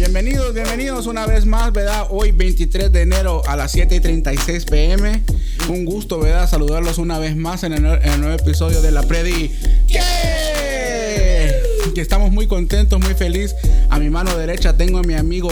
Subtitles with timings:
[0.00, 2.06] Bienvenidos, bienvenidos una vez más, ¿verdad?
[2.08, 5.22] Hoy 23 de enero a las 7 y 36 pm.
[5.68, 6.48] Un gusto, ¿verdad?
[6.48, 9.50] Saludarlos una vez más en el, en el nuevo episodio de la Predi.
[11.94, 13.54] Que estamos muy contentos, muy feliz.
[13.90, 15.50] A mi mano derecha tengo a mi amigo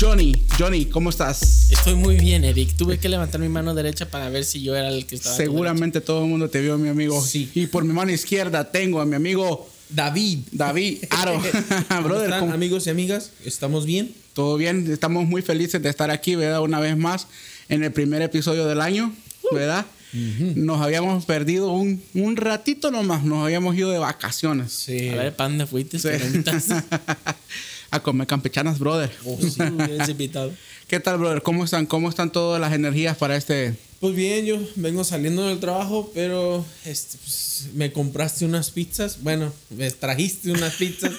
[0.00, 0.42] Johnny.
[0.58, 1.70] Johnny, ¿cómo estás?
[1.70, 2.76] Estoy muy bien, Eric.
[2.76, 5.36] Tuve que levantar mi mano derecha para ver si yo era el que estaba.
[5.36, 7.20] Seguramente todo el mundo te vio, mi amigo.
[7.20, 7.50] Sí.
[7.54, 10.38] Y por mi mano izquierda tengo a mi amigo David.
[10.52, 11.40] David Aro.
[11.88, 13.30] ¿Cómo Brother, están, ¿cómo- amigos y amigas?
[13.44, 14.12] ¿Estamos bien?
[14.34, 14.90] todo bien.
[14.92, 16.60] Estamos muy felices de estar aquí, ¿verdad?
[16.60, 17.26] Una vez más
[17.70, 19.14] en el primer episodio del año,
[19.50, 19.86] ¿verdad?
[20.12, 23.22] Nos habíamos perdido un, un ratito nomás.
[23.24, 24.72] Nos habíamos ido de vacaciones.
[24.72, 25.08] Sí.
[25.10, 25.98] A ver, ¿para dónde fuiste?
[25.98, 26.08] Sí.
[27.90, 29.10] A comer campechanas, brother.
[29.24, 30.52] Oh, sí, hubieras invitado.
[30.88, 31.40] ¿Qué tal, brother?
[31.42, 31.86] ¿Cómo están?
[31.86, 33.74] ¿Cómo están todas las energías para este?
[34.06, 39.20] Pues bien, yo vengo saliendo del trabajo, pero este, pues, me compraste unas pizzas.
[39.20, 41.10] Bueno, me trajiste unas pizzas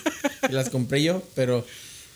[0.49, 1.65] y las compré yo, pero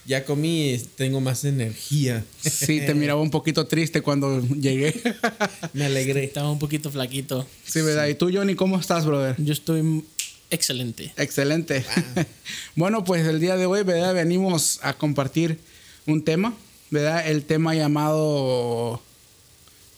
[0.05, 2.23] ya comí y tengo más energía.
[2.39, 4.95] Sí, te miraba un poquito triste cuando llegué.
[5.73, 6.23] Me alegré.
[6.23, 7.45] Estaba un poquito flaquito.
[7.65, 8.07] sí, ¿verdad?
[8.07, 9.35] ¿Y tú, Johnny, cómo estás, brother?
[9.39, 10.05] Yo estoy
[10.51, 11.11] excelente.
[11.17, 11.83] Excelente.
[12.77, 14.13] bueno, pues el día de hoy, ¿verdad?
[14.13, 15.59] Venimos a compartir
[16.07, 16.55] un tema,
[16.91, 17.27] ¿verdad?
[17.27, 19.01] El tema llamado...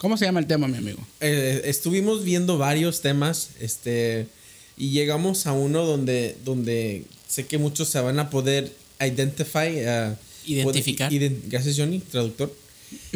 [0.04, 1.00] ¿Cómo se llama el tema, mi amigo?
[1.22, 4.28] Eh, estuvimos viendo varios temas, este,
[4.76, 10.16] y llegamos a uno donde, donde sé que muchos se van a poder identify, uh,
[10.46, 11.10] Identificar.
[11.10, 12.54] poder- ident- gracias, Johnny, traductor.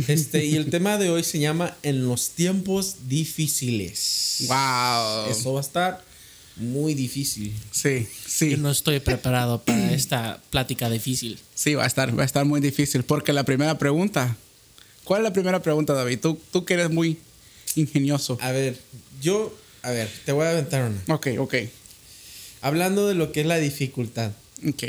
[0.07, 4.45] Este, y el tema de hoy se llama En los tiempos difíciles.
[4.47, 5.29] ¡Wow!
[5.29, 6.05] Eso va a estar
[6.55, 7.53] muy difícil.
[7.69, 8.51] Sí, sí.
[8.51, 11.37] Yo no estoy preparado para esta plática difícil.
[11.53, 13.03] Sí, va a estar, va a estar muy difícil.
[13.03, 14.37] Porque la primera pregunta...
[15.07, 16.19] ¿Cuál es la primera pregunta, David?
[16.19, 17.17] Tú, tú que eres muy
[17.75, 18.37] ingenioso.
[18.41, 18.77] A ver,
[19.21, 21.15] yo, a ver, te voy a aventar una.
[21.15, 21.55] Ok, ok,
[22.59, 24.33] Hablando de lo que es la dificultad.
[24.67, 24.83] ok.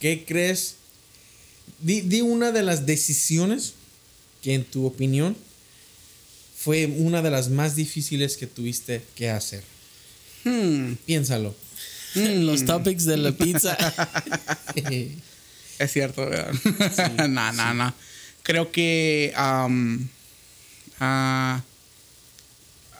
[0.00, 0.74] ¿Qué crees?
[1.80, 3.74] Di, di una de las decisiones
[4.42, 5.36] que en tu opinión
[6.56, 9.62] fue una de las más difíciles que tuviste que hacer.
[10.42, 11.54] Hmm, Piénsalo.
[12.16, 13.76] Los topics de la pizza.
[15.78, 16.52] es cierto, ¿verdad?
[17.28, 18.07] no, no, no.
[18.48, 20.08] Creo que am,
[21.00, 21.60] ah,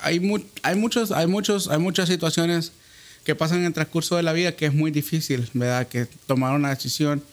[0.03, 2.73] hay, mu- hay, muchos, hay, muchos, hay muchas situaciones
[3.25, 5.89] que pasan en el transcurso de la vida que es muy difícil, ¿verdad?
[5.89, 7.25] Que tomar una decisión.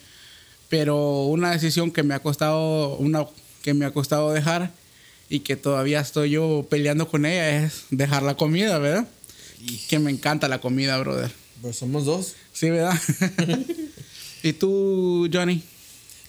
[0.70, 3.26] Pero una decisión que me ha costado, una
[3.62, 4.72] que me ha costado dejar
[5.28, 9.06] y que todavía estoy yo peleando con ella es dejar la comida, ¿verdad?
[9.90, 11.30] Que me encanta la comida, brother.
[11.60, 12.32] Pues somos dos.
[12.54, 12.98] Sí, ¿verdad?
[14.42, 15.62] ¿Y tú, Johnny?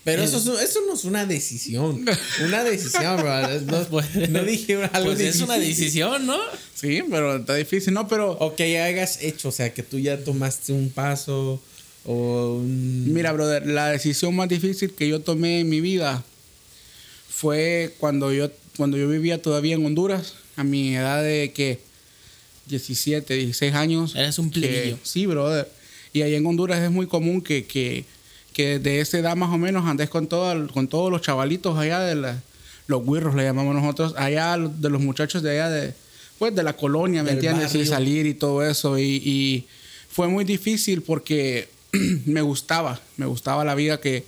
[0.07, 2.05] Pero eso, es- eso no es una decisión.
[2.45, 3.61] Una decisión, bro.
[3.61, 6.37] No, Pues- no dije algo Pues es una decisión, ¿no?
[6.73, 8.07] Sí, pero está difícil, ¿no?
[8.07, 11.61] Pero O que ya hayas hecho, o sea, que tú ya tomaste un paso
[12.05, 13.11] o un...
[13.13, 16.23] mira, brother, la decisión más difícil que yo tomé en mi vida
[17.29, 21.79] fue cuando yo, cuando yo vivía todavía en Honduras, a mi edad de que
[22.67, 24.15] 17, 16 años.
[24.15, 24.97] Eres un que- plebeyo.
[25.03, 25.69] sí, brother.
[26.13, 28.05] Y ahí en Honduras es muy común que, que,
[28.57, 31.99] que de esa edad más o menos andes con, todo, con todos los chavalitos allá
[31.99, 32.41] de la,
[32.87, 35.93] los guirros, le llamamos nosotros, allá de los muchachos de allá de,
[36.39, 37.75] pues, de la colonia, ¿me entiendes?
[37.75, 38.97] Y salir y todo eso.
[38.97, 39.67] Y, y
[40.09, 41.69] fue muy difícil porque
[42.25, 44.23] me gustaba, me gustaba la vida que,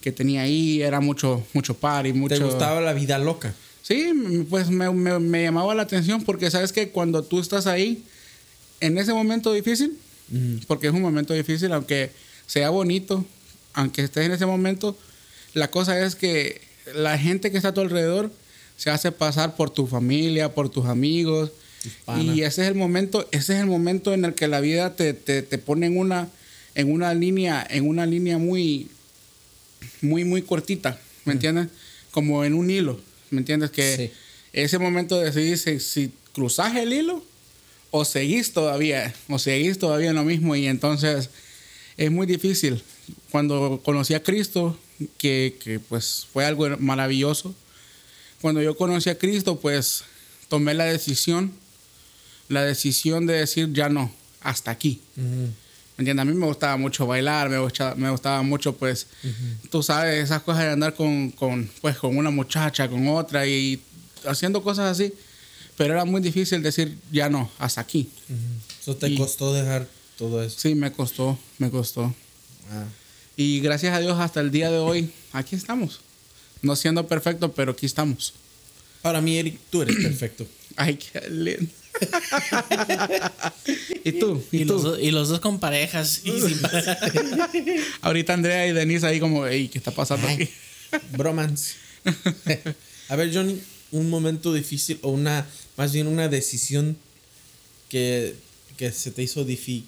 [0.00, 2.36] que tenía ahí, era mucho, mucho party, mucho...
[2.38, 3.52] ¿Te gustaba la vida loca?
[3.82, 4.12] Sí,
[4.48, 8.04] pues me, me- me llamaba la atención porque sabes que cuando tú estás ahí,
[8.80, 9.98] en ese momento difícil,
[10.68, 12.10] porque es un momento difícil, aunque
[12.46, 13.24] sea bonito,
[13.74, 14.96] aunque estés en ese momento,
[15.54, 16.60] la cosa es que
[16.94, 18.30] la gente que está a tu alrededor
[18.76, 21.52] se hace pasar por tu familia, por tus amigos.
[22.20, 25.14] Y ese es el momento, ese es el momento en el que la vida te,
[25.14, 26.28] te, te pone en una,
[26.74, 28.88] en una línea, en una línea muy,
[30.00, 31.68] muy, muy cortita, ¿me entiendes?
[32.12, 33.00] Como en un hilo,
[33.30, 33.70] ¿me entiendes?
[33.70, 34.10] Que Sí.
[34.52, 37.24] ese momento de decidir si, si cruzas el hilo
[37.90, 41.30] o seguís todavía, o seguís todavía en lo mismo y entonces
[41.96, 42.82] es muy difícil.
[43.32, 44.78] Cuando conocí a Cristo,
[45.16, 47.54] que, que, pues fue algo maravilloso,
[48.42, 50.04] cuando yo conocí a Cristo, pues
[50.48, 51.50] tomé la decisión,
[52.48, 54.12] la decisión de decir ya no,
[54.42, 55.00] hasta aquí.
[55.16, 56.20] ¿Me entiendes?
[56.22, 59.06] A mí me gustaba mucho bailar, me gustaba, me gustaba mucho, pues,
[59.70, 63.80] tú sabes, esas cosas de andar con, con, pues, con una muchacha, con otra y
[64.26, 65.10] haciendo cosas así.
[65.78, 68.10] Pero era muy difícil decir, ya no, hasta aquí.
[68.82, 69.88] Eso te Y- costó dejar
[70.18, 70.58] todo eso.
[70.60, 72.14] Sí, me costó, me costó.
[72.70, 72.84] Ah.
[73.36, 76.00] Y gracias a Dios hasta el día de hoy, aquí estamos.
[76.60, 78.34] No siendo perfecto, pero aquí estamos.
[79.00, 80.46] Para mí, Eric, tú eres perfecto.
[80.76, 81.66] Ay, qué lindo.
[84.04, 84.42] ¿Y tú?
[84.52, 84.74] ¿Y, Y, tú?
[84.82, 86.20] los, y los dos con parejas.
[86.24, 86.98] Y sin pareja.
[88.00, 90.34] Ahorita Andrea y Denise ahí como, "Ey, ¿qué está pasando Ay.
[90.34, 90.50] aquí?
[91.16, 91.74] Bromance.
[93.08, 95.46] A ver, Johnny, un momento difícil o una,
[95.76, 96.96] más bien una decisión
[97.88, 98.34] que,
[98.76, 99.84] que se te hizo difi-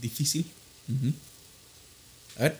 [0.00, 0.44] difícil.
[0.88, 1.12] Ujú.
[2.38, 2.58] A ver.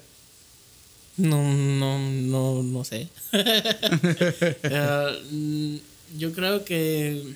[1.16, 3.08] No, no, no, no sé.
[3.32, 5.76] Eh, mm,
[6.18, 7.34] yo creo que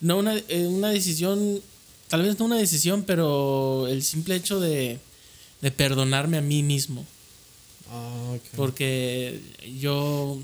[0.00, 1.60] no una, eh, una decisión,
[2.08, 4.98] tal vez no una decisión, pero el simple hecho de,
[5.60, 7.06] de perdonarme a mí mismo.
[7.90, 8.42] Ah, ok.
[8.56, 9.40] Porque
[9.78, 10.40] yo,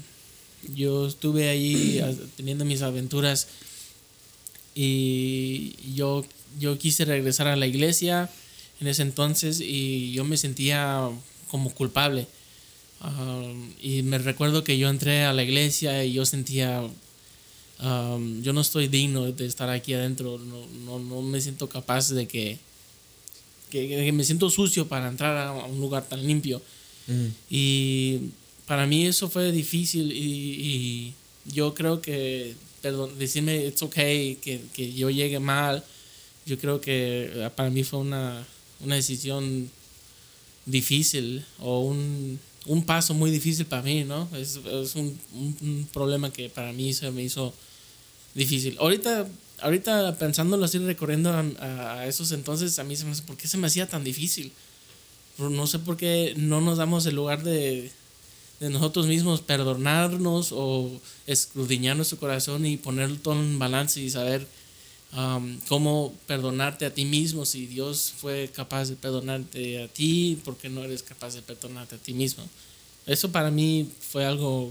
[0.75, 2.01] yo estuve ahí
[2.37, 3.49] teniendo mis aventuras
[4.75, 6.25] y yo,
[6.61, 8.31] yo quise regresar a la iglesia
[8.81, 11.09] en ese entonces y yo me sentía
[11.51, 12.27] como culpable.
[13.01, 16.83] Um, y me recuerdo que yo entré a la iglesia y yo sentía,
[17.81, 22.11] um, yo no estoy digno de estar aquí adentro, no, no, no me siento capaz
[22.11, 22.59] de que,
[23.71, 26.61] que, que me siento sucio para entrar a un lugar tan limpio.
[27.07, 27.27] Mm.
[27.51, 28.19] Y
[28.67, 31.15] para mí eso fue difícil y, y
[31.47, 35.85] yo creo que, perdón, decirme it's okay, que, que yo llegue mal,
[36.47, 38.45] yo creo que eh, para mí fue una,
[38.81, 39.71] una decisión
[40.67, 44.29] difícil o un, un paso muy difícil para mí, ¿no?
[44.37, 47.55] Es, es un, un- problema que para mí se me hizo
[48.35, 48.77] difícil.
[48.79, 49.27] Ahorita,
[49.61, 51.31] ahorita pensándolo así, recorriendo
[51.61, 54.53] a, esos entonces, a mí se me hace, ¿por qué se me hacía tan difícil?
[55.39, 57.91] No sé por qué no nos damos el lugar de,
[58.61, 60.91] de nosotros mismos perdonarnos o
[61.27, 64.47] escudriñar nuestro corazón y poner todo en balance y saber
[65.13, 70.57] um, cómo perdonarte a ti mismo si Dios fue capaz de perdonarte a ti, ¿por
[70.57, 72.45] qué no eres capaz de perdonarte a ti mismo?
[73.07, 74.71] Eso para mí fue algo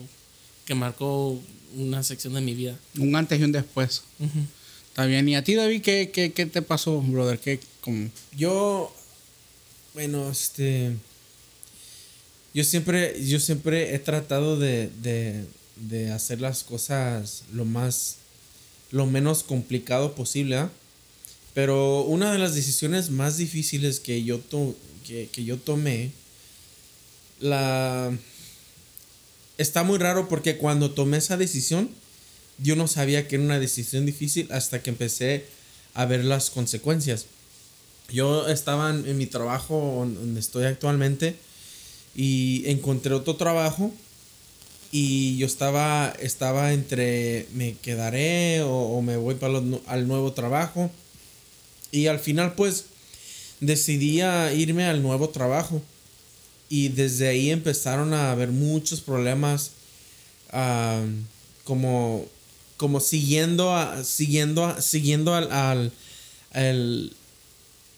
[0.65, 1.41] que marcó
[1.75, 2.77] una sección de mi vida.
[2.97, 4.03] Un antes y un después.
[4.89, 5.27] Está bien.
[5.29, 7.39] ¿Y a ti, David, qué, qué, qué te pasó, brother?
[7.39, 8.09] ¿Qué, como...
[8.35, 8.93] Yo,
[9.93, 10.93] bueno, este,
[12.53, 15.45] yo siempre, yo siempre he tratado de, de,
[15.75, 18.17] de hacer las cosas lo más,
[18.91, 20.71] lo menos complicado posible, ¿ah?
[21.53, 24.75] Pero una de las decisiones más difíciles que yo, to-
[25.05, 26.11] que, que yo tomé,
[27.39, 28.15] la...
[29.57, 31.89] Está muy raro porque cuando tomé esa decisión,
[32.59, 35.45] yo no sabía que era una decisión difícil hasta que empecé
[35.95, 37.25] a ver las consecuencias.
[38.11, 41.35] Yo estaba en, en mi trabajo on- donde estoy actualmente
[42.15, 43.91] y encontré otro trabajo
[44.91, 50.89] y yo estaba, estaba entre me quedaré o, me voy para nu- al nuevo trabajo.
[51.91, 52.85] Y al final pues
[53.59, 55.81] decidí a irme al nuevo trabajo.
[56.69, 59.71] Y desde ahí empezaron a haber muchos problemas
[61.63, 62.25] como
[62.77, 65.91] como siguiendo a, siguiendo a- siguiendo al,
[66.53, 67.13] al,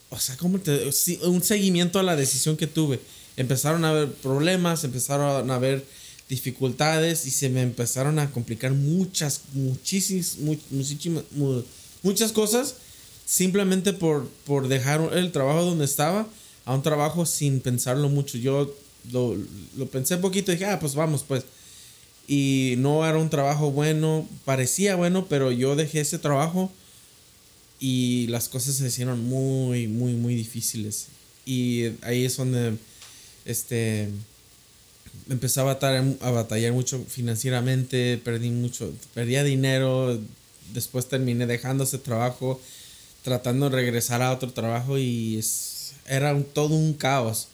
[0.09, 3.01] o sea, ¿cómo te sí, un seguimiento a la decisión que tuve.
[3.35, 5.83] Empezaron a haber problemas, empezaron a haber
[6.29, 11.63] dificultades y se me empezaron a complicar muchas, muchísimas, mu- muchísimas, mu-
[12.03, 12.75] muchas cosas
[13.25, 16.27] simplemente por, por dejar el trabajo donde estaba
[16.65, 18.37] a un trabajo sin pensarlo mucho.
[18.37, 18.73] Yo
[19.11, 19.35] lo,
[19.77, 21.43] lo pensé poquito y dije, ah, pues vamos, pues.
[22.27, 26.71] Y no era un trabajo bueno, parecía bueno, pero yo dejé ese trabajo
[27.79, 31.07] y las cosas se hicieron muy, muy, muy difíciles.
[31.45, 32.75] Y ahí es donde
[33.45, 34.09] este,
[35.29, 40.19] empecé a batallar, a batallar mucho financieramente, perdí mucho, perdía dinero,
[40.73, 42.59] después terminé dejando ese trabajo,
[43.23, 47.47] tratando de regresar a otro trabajo y es, era un- todo un caos.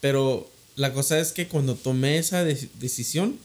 [0.00, 3.38] Pero la cosa es que cuando tomé esa de- decisión,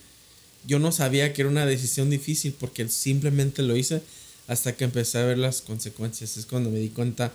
[0.68, 4.02] yo no sabía que era una decisión difícil porque simplemente lo hice
[4.48, 6.38] hasta que empecé a ver las consecuencias.
[6.38, 7.32] Es cuando me di cuenta,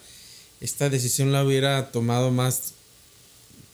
[0.60, 2.72] esta decisión la hubiera tomado más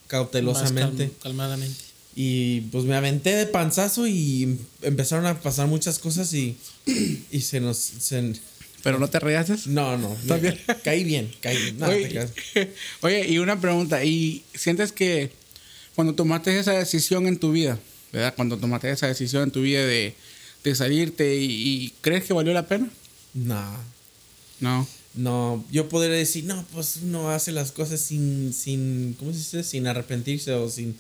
[0.07, 1.05] cautelosamente.
[1.07, 1.85] Más cal- calmadamente.
[2.15, 6.57] Y pues me aventé de panzazo y empezaron a pasar muchas cosas y,
[7.31, 7.79] y se nos...
[7.79, 8.35] se-
[8.83, 9.55] ¿Pero no te reíaste?
[9.67, 10.17] no, no,
[10.83, 11.79] caí bien, caí bien.
[11.79, 12.33] No, te Oye, creas.
[13.03, 14.05] oye, y una pregunta.
[14.05, 15.31] ¿Y sientes que
[15.95, 17.79] cuando tomaste esa decisión en tu vida,
[18.13, 18.35] ¿verdad?
[18.35, 20.15] Cuando tomaste esa decisión en tu vida de,
[20.65, 21.45] de salirte, y,
[21.85, 22.91] y crees que valió la pena?
[23.35, 23.77] no,
[24.61, 24.87] No.
[25.15, 29.63] no, yo podría decir, no, pues uno hace las cosas sin, sin, ¿cómo se dice?
[29.63, 30.97] Sin arrepentirse o sin...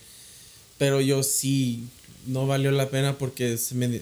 [0.78, 1.84] Pero yo sí,
[2.26, 4.00] no valió la pena porque, se me,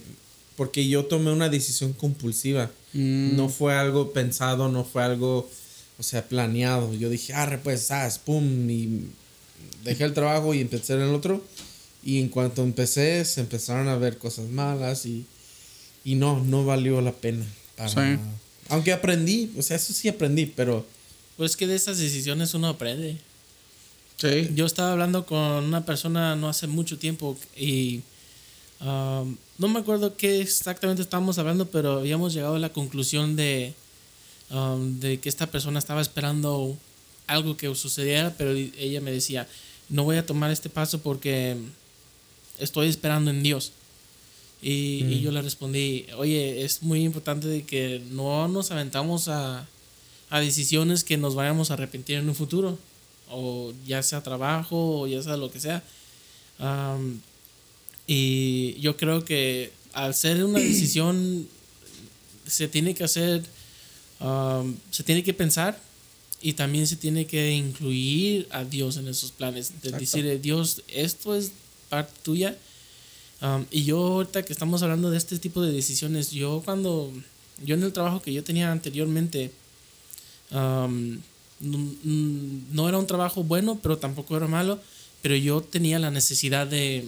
[0.55, 2.71] porque yo tomé una decisión compulsiva.
[2.93, 3.35] Mm.
[3.35, 5.49] No fue algo pensado, no fue algo,
[5.99, 6.93] o sea, planeado.
[6.93, 9.07] Yo dije, arre, pues, ah, pum, y
[9.83, 11.43] dejé el trabajo y empecé en el otro.
[12.03, 15.25] Y en cuanto empecé, se empezaron a ver cosas malas y,
[16.03, 17.45] y no, no valió la pena.
[17.75, 17.95] Para Sí.
[17.97, 18.19] nada.
[18.69, 20.85] Aunque aprendí, o sea, eso sí aprendí, pero...
[21.37, 23.17] Pues que de esas decisiones uno aprende.
[24.21, 24.49] Sí.
[24.53, 28.01] Yo estaba hablando con una persona no hace mucho tiempo y
[28.81, 33.73] um, no me acuerdo qué exactamente estábamos hablando, pero habíamos llegado a la conclusión de,
[34.51, 36.77] um, de que esta persona estaba esperando
[37.27, 39.47] algo que sucediera, pero ella me decía,
[39.89, 41.57] no voy a tomar este paso porque
[42.59, 43.71] estoy esperando en Dios.
[44.61, 45.21] Y, y Mm.
[45.23, 49.67] yo le respondí, oye, es muy importante de que no nos aventamos a,
[50.29, 52.77] a decisiones que nos vayamos a arrepentir en un futuro,
[53.31, 55.83] o ya sea trabajo, o ya sea lo que sea.
[58.07, 61.47] Y yo creo que al ser una decisión,
[62.45, 63.43] se tiene que hacer,
[64.91, 65.79] se tiene que pensar
[66.41, 69.81] y también se tiene que incluir a Dios en esos planes.
[69.81, 71.51] De decirle, Dios, esto es
[71.89, 72.57] parte tuya.
[73.41, 77.11] Um, y yo ahorita que estamos hablando de este tipo de decisiones, yo cuando,
[77.63, 79.51] yo en el trabajo que yo tenía anteriormente,
[80.51, 81.19] um,
[81.61, 84.79] no era un trabajo bueno, pero tampoco era malo,
[85.21, 87.05] pero yo tenía la necesidad de,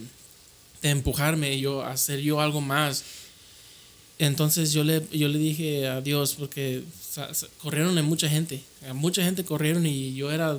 [0.83, 3.03] de empujarme, yo, a hacer yo algo más.
[4.19, 6.83] Entonces yo le, yo le dije a Dios, porque
[7.61, 10.57] corrieron en mucha gente, a mucha gente corrieron y yo era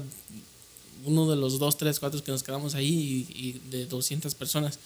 [1.05, 4.79] uno de los dos, tres, cuatro que nos quedamos ahí y, de 200 personas.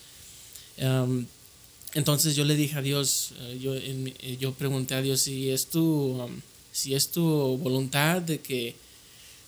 [1.95, 5.67] Entonces yo le dije a Dios, eh, yo, eh, yo pregunté a Dios si es
[5.67, 6.29] tu,
[6.71, 7.23] si es tu
[7.59, 8.77] voluntad de que,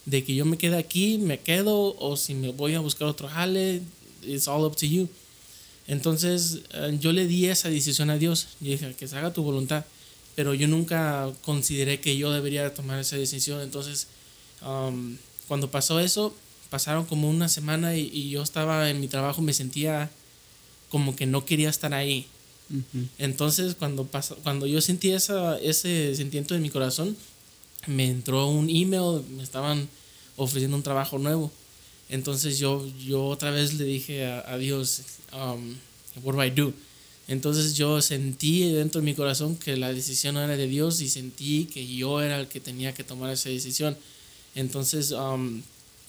[0.07, 3.29] de que yo me quede aquí, me quedo, o si me voy a buscar otro
[3.29, 3.83] jale,
[4.23, 5.09] it's all up to you.
[5.87, 9.43] Entonces eh, yo le di esa decisión a Dios, y dije que se haga tu
[9.43, 9.85] voluntad,
[10.37, 13.61] pero yo nunca consideré que yo debería tomar esa decisión.
[13.61, 14.07] Entonces
[14.65, 15.17] um,
[15.49, 16.35] cuando pasó eso,
[16.71, 20.11] pasaron como una semana y, y yo estaba en mi trabajo, me sentía
[20.91, 22.27] como que no quería estar ahí.
[23.19, 27.17] Entonces, cuando, pasó, cuando yo sentí esa, ese sentimiento en mi corazón,
[27.87, 29.89] me entró un email, me estaban
[30.37, 31.51] ofreciendo un trabajo nuevo.
[32.09, 35.77] Entonces yo, yo otra vez le dije a, Dios, um,
[36.23, 36.73] what do I do?
[37.29, 41.67] Entonces yo sentí dentro de mi corazón que la decisión era de Dios y sentí
[41.67, 43.97] que yo era el que tenía que tomar esa decisión.
[44.57, 45.63] Entonces um,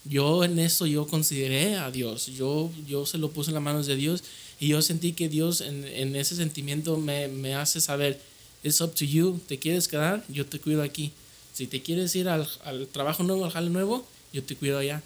[0.05, 3.85] yo en eso yo consideré a Dios, yo, yo se lo puse en las manos
[3.85, 4.23] de Dios
[4.59, 8.19] y yo sentí que Dios en, en ese sentimiento me, me hace saber,
[8.63, 11.11] it's up to you, te quieres quedar, yo te cuido aquí.
[11.53, 15.01] Si te quieres ir al, al trabajo nuevo, al jale nuevo, yo te cuido allá.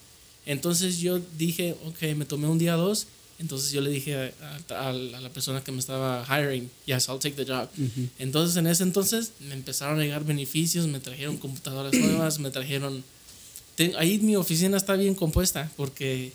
[0.45, 3.07] Entonces yo dije, ok, me tomé un día dos.
[3.37, 7.19] Entonces yo le dije a, a- a la persona que me estaba hiring, yes, I'll
[7.19, 7.67] take the job.
[7.77, 8.07] Ujú.
[8.19, 13.03] Entonces en ese entonces me empezaron a llegar beneficios, me trajeron computadoras nuevas, me trajeron...
[13.75, 16.31] Ten- ahí mi oficina está bien compuesta porque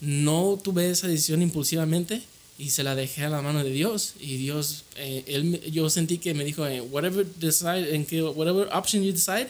[0.00, 2.22] no tuve esa decisión impulsivamente
[2.58, 4.14] y se la dejé a la mano de Dios.
[4.20, 8.68] Y Dios eh, él yo sentí que me dijo eh, whatever decide en que whatever
[8.72, 9.48] option you decide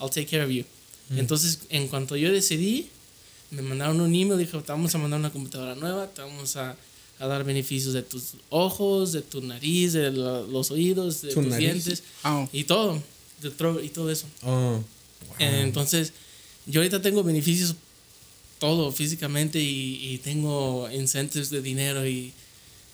[0.00, 0.64] I'll take care of you.
[1.16, 2.88] Entonces en cuanto yo decidí
[3.50, 6.76] me mandaron un email dijo te vamos a mandar una computadora nueva te vamos a,
[7.18, 11.40] a dar beneficios de tus ojos de tu nariz de la- los oídos de Tu
[11.40, 11.58] tus nariz.
[11.84, 13.02] dientes Ah, y todo
[13.40, 13.50] de
[13.84, 14.82] y todo eso Oh,
[15.38, 16.12] entonces,
[16.66, 17.74] yo ahorita tengo beneficios
[18.58, 22.32] todo físicamente y, y tengo incentives de dinero y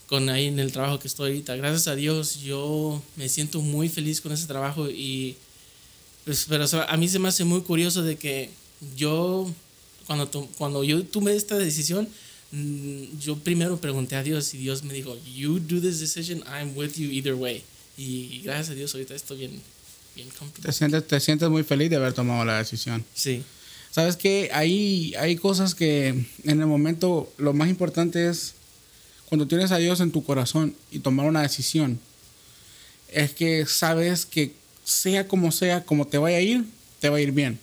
[0.07, 1.57] con ahí en el trabajo que estoy ahorita.
[1.57, 5.37] Gracias a Dios, yo me siento muy feliz con ese trabajo y
[6.25, 8.51] pues, pero o sea, a mí se me hace muy curioso de que
[8.97, 9.51] yo
[10.07, 12.09] cuando to- cuando yo tomé esta decisión
[12.53, 16.77] mm, yo primero pregunté a Dios y Dios me dijo, "You do this decision, I'm
[16.77, 17.63] with you either way."
[17.97, 19.61] Y gracias a Dios ahorita estoy bien
[20.15, 20.67] bien comfortable.
[20.71, 23.05] te, sientes, te sientes muy feliz de haber tomado la decisión.
[23.15, 23.43] Sí.
[23.95, 28.55] Sabes que hay, hay cosas que en el momento lo más importante es
[29.29, 32.01] cuando tienes a Dios en tu corazón y tomar una decisión.
[33.13, 34.51] Es que sabes que
[34.83, 36.65] sea como sea, como te vaya a ir,
[36.99, 37.61] te va a ir bien.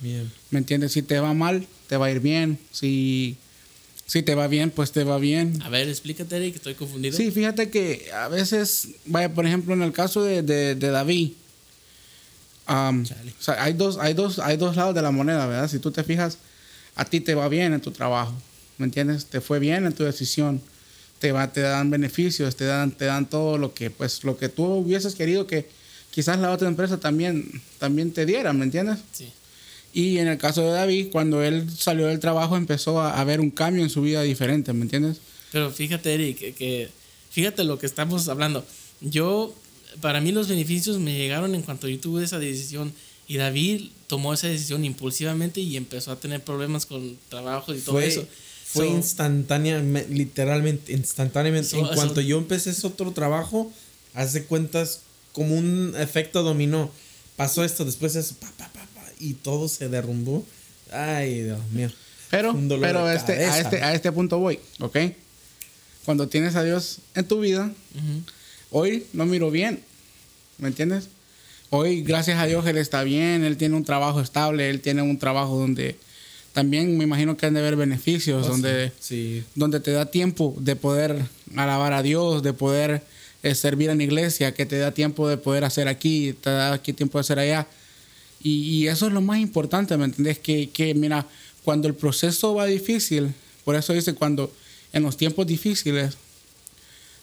[0.00, 0.32] bien.
[0.50, 0.90] ¿Me entiendes?
[0.90, 2.58] Si te va mal, te va a ir bien.
[2.72, 3.36] Si,
[4.04, 5.62] si te va bien, pues te va bien.
[5.62, 7.16] A ver, explícate, Eric, estoy confundido.
[7.16, 11.34] Sí, fíjate que a veces, vaya, por ejemplo, en el caso de, de, de David,
[12.66, 13.32] Chale.
[13.38, 15.68] o sea, hay, dos, hay, dos, hay dos lados de la moneda, ¿verdad?
[15.70, 16.38] Si tú te fijas,
[16.96, 18.32] a ti te va bien en tu trabajo,
[18.78, 19.26] ¿me entiendes?
[19.26, 20.60] Te fue bien en tu decisión,
[21.18, 24.48] te, va, te dan beneficios, te dan, te dan todo lo que, pues, lo que
[24.48, 25.68] tú hubieses querido que
[26.10, 28.98] quizás la otra empresa también, también te diera, ¿me entiendes?
[29.12, 29.32] Sí.
[29.92, 33.40] Y en el caso de David, cuando él salió del trabajo, empezó a, a ver
[33.40, 35.18] un cambio en su vida diferente, ¿me entiendes?
[35.52, 36.90] Pero fíjate, Eric, que, que-
[37.30, 38.66] fíjate lo que estamos hablando.
[39.00, 39.54] Yo,
[40.00, 42.92] para mí los beneficios me llegaron en cuanto yo tuve esa decisión
[43.28, 47.96] y David tomó esa decisión impulsivamente y empezó a tener problemas con trabajo y todo
[47.96, 48.26] Fue, eso.
[48.66, 51.68] fue So, instantánea, me- literalmente, instantáneamente.
[51.70, 53.72] So- en so- cuanto yo empecé ese otro trabajo,
[54.14, 55.00] haz de cuentas,
[55.32, 56.90] como un efecto dominó.
[57.36, 60.46] Pasó esto, después eso, pa, pa, pa, pa, y todo se derrumbó.
[60.92, 61.90] Ay, Dios mío.
[62.30, 64.96] Pero, pero este, a, este, a este punto voy, ¿ok?
[66.04, 67.72] Cuando tienes a Dios en tu vida.
[68.70, 69.80] Hoy no miro bien,
[70.58, 71.08] ¿me entiendes?
[71.70, 75.18] Hoy, gracias a Dios, Él está bien, Él tiene un trabajo estable, Él tiene un
[75.18, 75.96] trabajo donde
[76.52, 79.42] también me imagino que han de haber beneficios, Oh, donde, Sí.
[79.54, 81.22] donde te da tiempo de poder
[81.56, 83.02] alabar a Dios, de poder
[83.42, 86.72] eh, servir en la iglesia, que te da tiempo de poder hacer aquí, te da
[86.72, 87.66] aquí tiempo de hacer allá.
[88.42, 88.50] Y,
[88.84, 90.38] y eso es lo más importante, ¿me entendés?
[90.38, 91.26] Que, que, mira,
[91.64, 94.52] cuando el proceso va difícil, por eso dice, cuando
[94.92, 96.16] en los tiempos difíciles,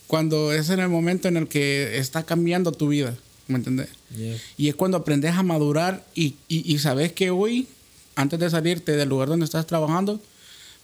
[0.07, 3.15] cuando es en el momento en el que está cambiando tu vida,
[3.47, 3.89] ¿me entendés?
[4.15, 4.37] Yeah.
[4.57, 7.67] Y es cuando aprendes a madurar y, y, y sabes que hoy,
[8.15, 10.19] antes de salirte del lugar donde estás trabajando,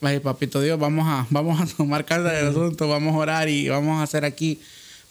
[0.01, 3.67] vaya, papito Dios, vamos a, vamos a tomar carta del asunto, vamos a orar y
[3.69, 4.59] vamos a hacer aquí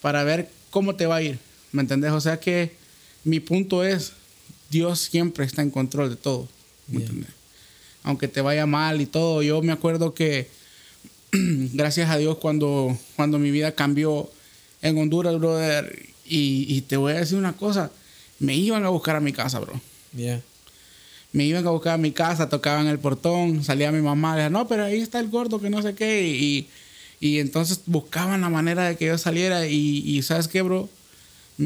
[0.00, 1.38] para ver cómo te va a ir.
[1.72, 2.12] ¿Me entendés?
[2.12, 2.72] O sea que
[3.24, 4.12] mi punto es,
[4.70, 6.48] Dios siempre está en control de todo.
[6.88, 7.06] ¿Me Yeah.
[7.08, 7.30] entendés?
[8.04, 10.48] Aunque te vaya mal y todo, yo me acuerdo que
[11.32, 14.30] gracias a Dios cuando, cuando mi vida cambió
[14.82, 17.90] en Honduras, brother, y, y te voy a decir una cosa,
[18.38, 19.80] me iban a buscar a mi casa, bro.
[20.16, 20.42] Yeah.
[21.32, 24.66] Me iban a buscar a mi casa, tocaban el portón, salía mi mamá, decía, no,
[24.66, 26.68] pero ahí está el gordo, que no sé qué, y,
[27.20, 30.88] y entonces buscaban la manera de que yo saliera, y, y ¿sabes qué, bro?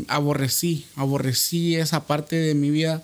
[0.09, 3.02] Aborrecí, aborrecí esa parte de mi vida,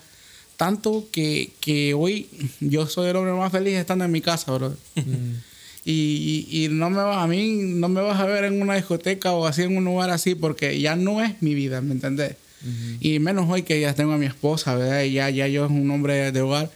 [0.56, 2.28] tanto que, que hoy
[2.60, 4.74] yo soy el hombre más feliz estando en mi casa, bro.
[4.96, 5.47] Y,
[5.90, 9.32] y, y no me vas, a mí no me vas a ver en una discoteca
[9.32, 12.36] o así en un lugar así porque ya no es mi vida, ¿me entendés?
[13.00, 15.04] Y menos hoy que ya tengo a mi esposa, ¿verdad?
[15.04, 16.70] Y ya, ya yo es un hombre de hogar,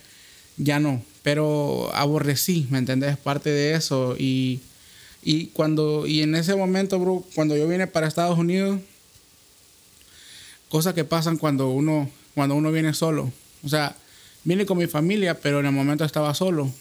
[0.56, 1.02] ya no.
[1.22, 3.18] Pero aborrecí, ¿me entendés?
[3.18, 4.16] Parte de eso.
[4.18, 4.60] Y,
[5.22, 8.80] y cuando, y en ese momento, bro, cuando yo vine para Estados Unidos,
[10.70, 13.30] cosas que pasan cuando uno, cuando uno viene solo.
[13.62, 13.94] O sea,
[14.44, 16.72] vine con mi familia, pero en el momento estaba solo.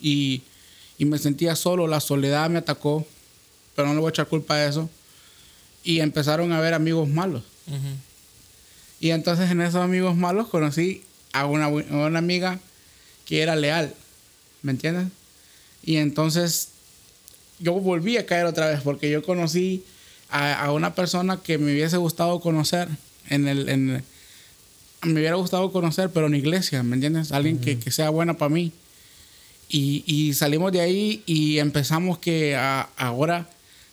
[0.00, 0.42] Y,
[1.00, 3.06] y me sentía solo, la soledad me atacó,
[3.74, 4.90] pero no le voy a echar culpa a eso.
[5.82, 7.42] Y empezaron a haber amigos malos.
[9.00, 12.60] Y entonces en esos amigos malos conocí a una, a una amiga
[13.24, 13.94] que era leal,
[14.60, 15.06] ¿me entiendes?
[15.82, 16.68] Y entonces
[17.60, 19.82] yo volví a caer otra vez porque yo conocí
[20.28, 22.88] a, a una persona que me hubiese gustado conocer
[23.30, 23.70] en el...
[23.70, 24.04] En,
[25.02, 27.32] me hubiera gustado conocer, pero en iglesia, ¿me entiendes?
[27.32, 28.70] Alguien que, que sea buena para mí.
[29.70, 33.48] Y, y salimos de ahí y empezamos que a- ahora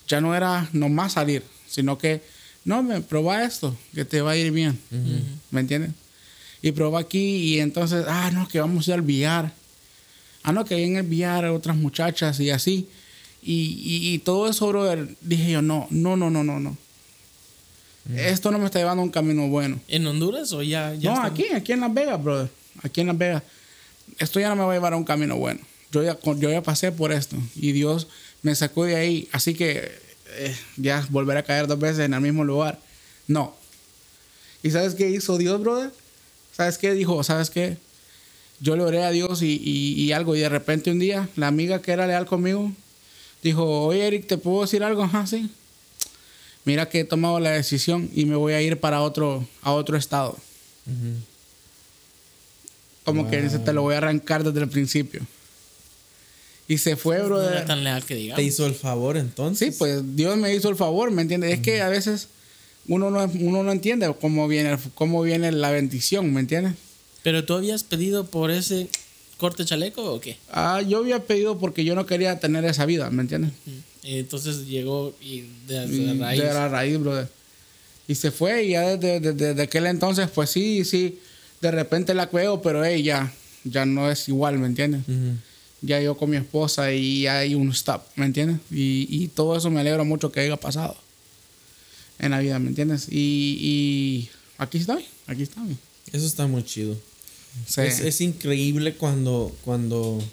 [0.08, 2.22] ya no era nomás salir, sino que,
[2.66, 4.78] no, me proba esto, que te va a ir bien.
[5.52, 5.92] ¿Me entiendes?
[6.62, 9.54] Y probá aquí y entonces, ah, no, que vamos a ir al billar.
[10.44, 12.88] Ah, no, que hay en el billar otras muchachas y así.
[13.44, 16.76] Y, y, y todo eso, brother, dije yo, no, no, no, no, no, no.
[18.16, 19.80] Esto no me está llevando a un camino bueno.
[19.90, 20.94] ¿En Honduras o ya?
[20.96, 22.50] ya No, aquí, aquí en Las Vegas, brother.
[22.82, 23.44] Aquí en Las Vegas.
[24.20, 25.60] Esto ya no me va a llevar a un camino bueno.
[25.92, 28.08] Yo ya, yo ya pasé por esto y Dios
[28.42, 29.30] me sacó de ahí.
[29.32, 29.92] Así que
[30.32, 32.80] eh, ya volver a caer dos veces en el mismo lugar.
[33.28, 33.56] No.
[34.64, 35.92] ¿Y sabes qué hizo Dios, brother?
[36.56, 37.24] ¿Sabes qué dijo?
[37.24, 37.78] ¿Sabes qué?
[38.60, 40.36] Yo le oré a Dios y, y- algo.
[40.36, 42.72] Y de repente un día, la amiga que era leal conmigo
[43.44, 45.04] dijo: Oye, Eric, ¿te puedo decir algo?
[45.04, 45.26] Ajá.
[46.66, 49.96] Mira que he tomado la decisión y me voy a ir para otro, a otro
[49.96, 50.38] estado.
[53.08, 55.22] Como que dice, te lo voy a arrancar desde el principio.
[56.68, 58.36] Y se fue, No era tan leal que digamos.
[58.36, 59.70] ¿Te hizo el favor entonces?
[59.74, 61.54] Sí, pues Dios me hizo el favor, ¿me entiendes?
[61.54, 62.28] Es que a veces
[62.88, 66.74] uno no, uno no entiende cómo viene, cómo viene la bendición, ¿me entiendes?
[67.24, 68.90] ¿Pero tú habías pedido por ese
[69.38, 70.38] corte chaleco o qué?
[70.52, 73.52] Ah, yo había pedido porque yo no quería tener esa vida, ¿me entiendes?
[74.04, 76.42] Entonces llegó y de, Y de raíz.
[76.42, 77.30] De la raíz, brother.
[78.10, 81.20] Y se fue y ya desde, desde- desde aquel entonces, pues sí, sí,
[81.62, 85.02] de repente la cuego, pero ella ya, ya no es igual, ¿me entiendes?
[85.82, 88.60] Ya yo con mi esposa y hay un stop, ¿me entiendes?
[88.72, 90.98] Y, y todo eso me alegra mucho que haya pasado
[92.20, 93.08] en la vida, ¿me entiendes?
[93.10, 95.78] Y, y aquí estoy, aquí estoy.
[96.12, 96.98] Eso está muy chido.
[97.68, 97.82] Sí.
[97.82, 100.24] Es, es increíble cuando, cuando,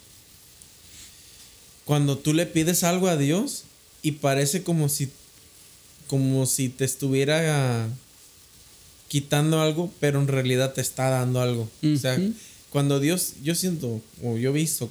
[1.84, 3.64] cuando tú le pides algo a Dios
[4.02, 5.10] y parece como si,
[6.06, 7.88] como si te estuviera
[9.14, 11.70] quitando algo, pero en realidad te está dando algo.
[11.85, 12.20] O sea,
[12.70, 14.90] cuando Dios, yo siento, o yo he visto,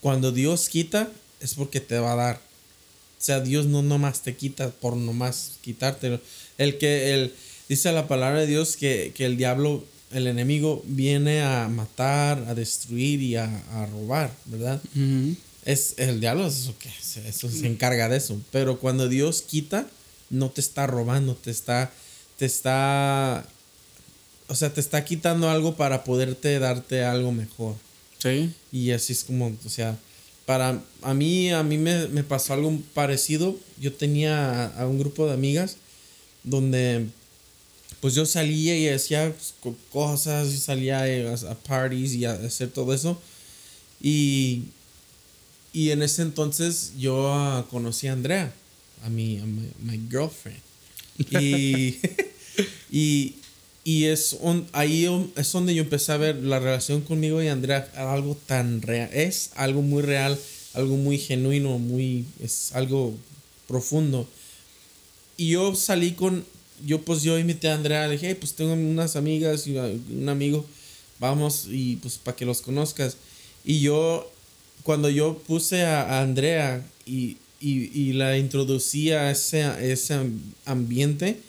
[0.00, 2.36] cuando Dios quita es porque te va a dar.
[2.36, 6.22] O sea, Dios no nomás te quita por nomás quitártelo.
[6.56, 7.34] El que, el,
[7.68, 12.54] dice la palabra de Dios que, que el diablo, el enemigo, viene a matar, a
[12.54, 14.80] destruir y a, a robar, ¿verdad?
[14.96, 15.36] Ujú.
[15.66, 16.88] Es el diablo, es eso que
[17.28, 18.40] eso se encarga de eso.
[18.50, 19.86] Pero cuando Dios quita,
[20.30, 21.92] no te está robando, te está,
[22.38, 23.46] te está
[24.48, 27.74] o sea, te está quitando algo para poderte darte algo mejor.
[28.18, 28.52] Sí.
[28.72, 29.96] Y así es como, o sea,
[30.44, 33.56] para a mí, a mí me, me pasó algo parecido.
[33.80, 35.76] Yo tenía a, a un grupo de amigas
[36.42, 37.06] donde
[38.00, 42.32] pues yo salía y hacía pues, co- cosas, y salía a, a parties y a
[42.32, 43.18] hacer todo eso.
[44.02, 44.64] Y,
[45.72, 48.52] y en ese entonces yo conocí a Andrea,
[49.02, 50.60] a mi, a mi, my girlfriend.
[51.18, 51.98] Y,
[52.90, 53.34] y,
[53.84, 57.90] y es on- ahí es donde yo empecé a ver la relación conmigo y Andrea
[57.96, 59.10] algo tan real.
[59.12, 60.38] Es algo muy real,
[60.74, 63.14] algo muy genuino, muy, es algo
[63.68, 64.28] profundo.
[65.36, 66.44] Y yo salí con,
[66.86, 70.28] yo pues yo invité a Andrea, le dije, "Hey, pues tengo unas amigas y un
[70.28, 70.64] amigo,
[71.18, 73.16] vamos y pues para que los conozcas.
[73.64, 74.30] Y yo,
[74.82, 80.40] cuando yo puse a Andrea y, y, y la introducí a ese, a ese am-
[80.64, 81.40] ambiente,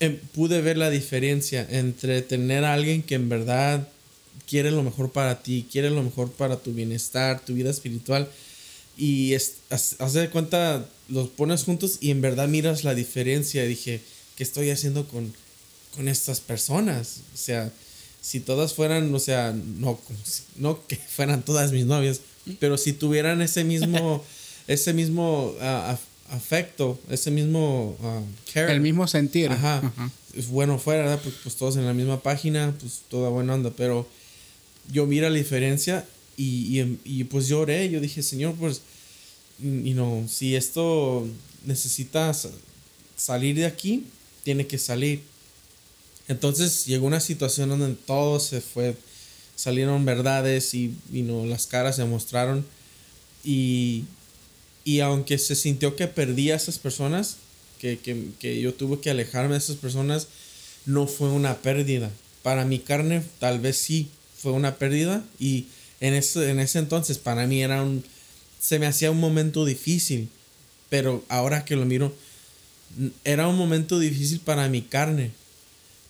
[0.00, 3.88] em, pude ver la diferencia entre tener a alguien que en verdad
[4.48, 8.28] quiere lo mejor para ti, quiere lo mejor para tu bienestar, tu vida espiritual.
[8.96, 9.54] Y es,
[10.12, 13.64] de cuenta, los pones juntos y en verdad miras la diferencia.
[13.64, 14.00] Y dije,
[14.36, 15.32] ¿qué estoy haciendo con,
[15.94, 17.20] con estas personas?
[17.32, 17.72] O sea,
[18.20, 19.98] si todas fueran, o sea, no,
[20.56, 22.20] no que fueran todas mis novias,
[22.58, 24.22] pero si tuvieran ese mismo,
[24.66, 25.98] ese mismo af-
[26.30, 28.20] afecto, ese mismo ah,
[28.52, 28.72] care.
[28.72, 29.50] El mismo sentir.
[29.50, 29.78] Ajá.
[29.78, 30.10] Ajá.
[30.34, 31.20] Es bueno fuera, ¿verdad?
[31.22, 34.06] Porque pues todos en la misma página, pues toda buena onda, pero
[34.92, 38.80] yo mira la diferencia y, y, y, pues lloré, yo dije, Señor, pues,
[39.60, 41.26] y no, si esto
[41.66, 42.48] necesita sa-
[43.16, 44.04] salir de aquí,
[44.44, 45.22] tiene que salir.
[46.28, 48.96] Entonces llegó una situación donde todo se fue,
[49.56, 52.64] salieron verdades y, y no, las caras se mostraron
[53.44, 54.04] y,
[54.90, 57.36] y aunque se sintió que perdí a esas personas,
[57.78, 60.26] que, que, que yo tuve que alejarme de esas personas,
[60.84, 62.10] no fue una pérdida.
[62.42, 65.66] Para mi carne tal vez sí fue una pérdida y
[66.00, 68.02] en ese, en ese entonces para mí era un,
[68.58, 70.28] se me hacía un momento difícil,
[70.88, 72.12] pero ahora que lo miro,
[73.22, 75.30] era un momento difícil para mi carne,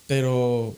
[0.07, 0.75] pero,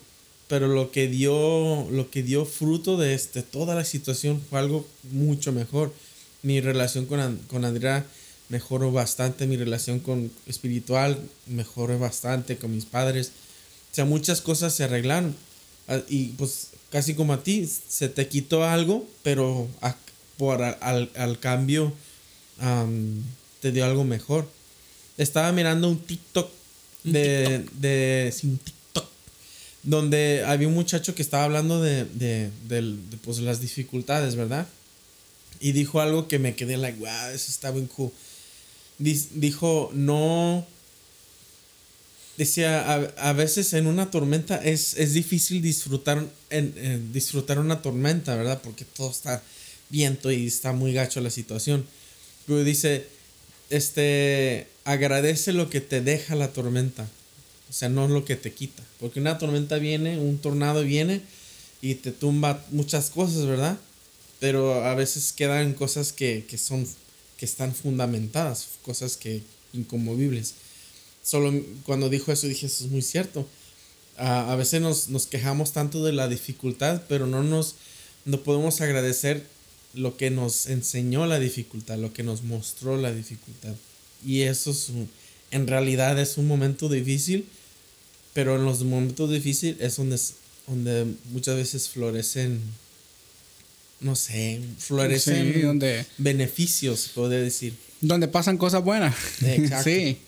[0.49, 4.89] pero lo que dio, lo que dio fruto de este, toda la situación fue algo
[5.13, 5.95] mucho mejor.
[6.43, 8.05] Mi relación con, con Andrea
[8.49, 13.29] mejoró bastante, mi relación con espiritual mejoró bastante con mis padres.
[13.91, 15.35] O sea, muchas cosas se arreglaron.
[15.89, 19.97] Ah, Y pues casi como a ti, se te quitó algo, pero a-
[20.37, 21.93] por al, al cambio
[22.59, 23.23] am,
[23.61, 24.49] te dio algo mejor.
[25.19, 26.51] Estaba mirando un TikTok
[27.05, 29.07] de, de sin TikTok
[29.83, 34.67] donde había un muchacho que estaba hablando de, de, del- de, pues, las dificultades, ¿verdad?
[35.63, 38.11] Y dijo algo que me quedé like, wow, eso está bien cool.
[38.99, 40.67] Dijo, no.
[42.37, 48.35] Decía, a, a veces en una tormenta es, es difícil disfrutar, en disfrutar una tormenta,
[48.35, 48.61] ¿verdad?
[48.61, 49.41] Porque todo está
[49.89, 51.87] viento y está muy gacho la situación.
[52.47, 53.07] Pero dice,
[53.71, 57.07] este, agradece lo que te deja la tormenta.
[57.71, 58.83] O sea, no lo que te quita.
[58.99, 61.21] Porque una tormenta viene, un tornado viene
[61.81, 63.79] y te tumba muchas cosas, ¿verdad?
[64.43, 66.87] Pero a veces quedan cosas que, que son,
[67.39, 70.55] que están fundamentadas, cosas que inconmovibles.
[71.23, 71.55] Solo
[71.87, 73.47] cuando dijo eso dije, eso es muy cierto.
[74.19, 77.77] Ah, a veces nos, nos quejamos tanto de la dificultad, pero no nos
[78.25, 79.47] no podemos agradecer
[79.95, 83.75] lo que nos enseñó la dificultad, lo que nos mostró la dificultad.
[84.25, 85.09] Y eso es un-
[85.53, 87.47] en realidad es un momento difícil,
[88.35, 90.19] pero en los momentos difíciles es donde,
[90.69, 92.61] donde muchas veces florecen,
[94.03, 97.75] no sé, florecen Sí, donde, beneficios, podría decir.
[98.01, 99.15] donde pasan cosas buenas.
[99.43, 99.85] Exacto.
[99.91, 100.19] sí.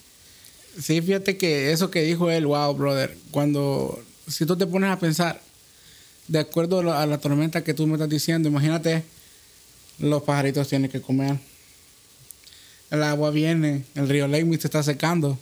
[0.82, 3.16] Sí, fíjate que eso que dijo él, wow, brother.
[3.30, 5.40] Cuando, si tú te pones a pensar,
[6.26, 9.04] de acuerdo a la, a la tormenta que tú me estás diciendo, imagínate,
[9.98, 11.38] los pajaritos tienen que comer.
[12.90, 15.38] El agua viene, el río Lake se está secando.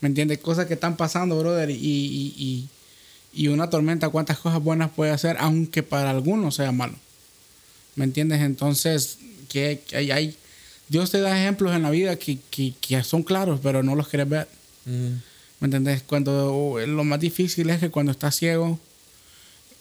[0.00, 0.38] ¿Me entiendes?
[0.38, 1.70] Cosas que están pasando, brother.
[1.70, 2.68] Y, y, y,
[3.32, 6.94] y una tormenta, cuántas cosas buenas puede hacer, aunque para algunos sea malo.
[7.96, 8.40] ¿Me entiendes?
[8.40, 10.36] Entonces, que, hay, hay-
[10.88, 14.08] Dios te da ejemplos en la vida que, que, que son claros, pero no los
[14.08, 14.48] quieres ver.
[14.84, 15.14] Mm.
[15.60, 16.02] ¿Me entendés?
[16.02, 18.78] Cuando lo más difícil es que cuando estás ciego,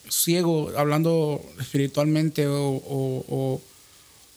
[0.10, 3.62] ciego, hablando espiritualmente o, o- o-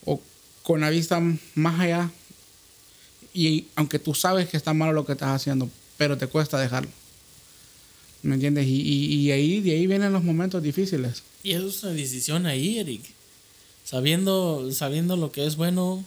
[0.07, 0.21] o
[0.63, 1.21] con la vista
[1.55, 2.11] más allá,
[3.35, 6.91] y aunque tú sabes que está malo lo que estás haciendo, pero te cuesta dejarlo.
[8.23, 8.67] ¿Me entiendes?
[8.67, 11.23] Y, y, y ahí, de ahí vienen los momentos difíciles.
[11.43, 13.03] Y eso es una decisión ahí, Eric.
[13.87, 16.05] Sabiendo, sabiendo lo que es bueno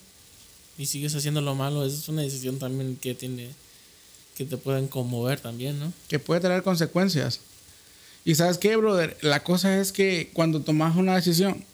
[0.77, 3.49] y sigues haciendo lo malo, es una decisión también que tiene
[4.35, 5.91] que te pueden conmover también, ¿no?
[6.07, 7.41] Que puede traer consecuencias.
[8.23, 11.65] Y sabes qué, brother, la cosa es que cuando tomas una decisión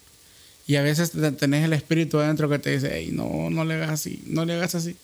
[0.66, 4.22] y a veces tenés el espíritu adentro que te dice, no, no le hagas así,
[4.26, 4.96] no le hagas así.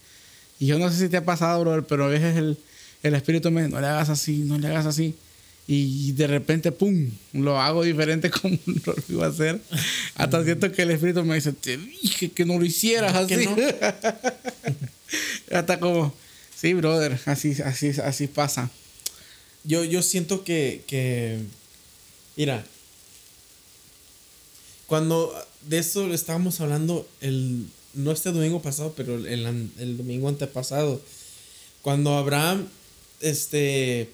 [0.59, 2.59] Y yo no sé si te ha pasado, brother, pero a veces el,
[3.03, 5.15] el espíritu me dice, no le hagas así, no le hagas así.
[5.67, 9.61] Y de repente, ¡pum!, lo hago diferente como lo iba a hacer.
[10.17, 13.47] Hasta siento que el espíritu me dice, te dije que no lo hicieras así.
[13.47, 13.57] No?
[15.57, 16.13] Hasta como,
[16.57, 18.71] sí, brother, así, así, así pasa.
[19.65, 21.39] Yo, yo siento que, que,
[22.37, 22.65] mira,
[24.87, 25.33] cuando
[25.69, 31.01] de eso estábamos hablando el, no este domingo pasado, pero el, el domingo antepasado,
[31.83, 32.67] cuando Abraham,
[33.21, 34.11] este,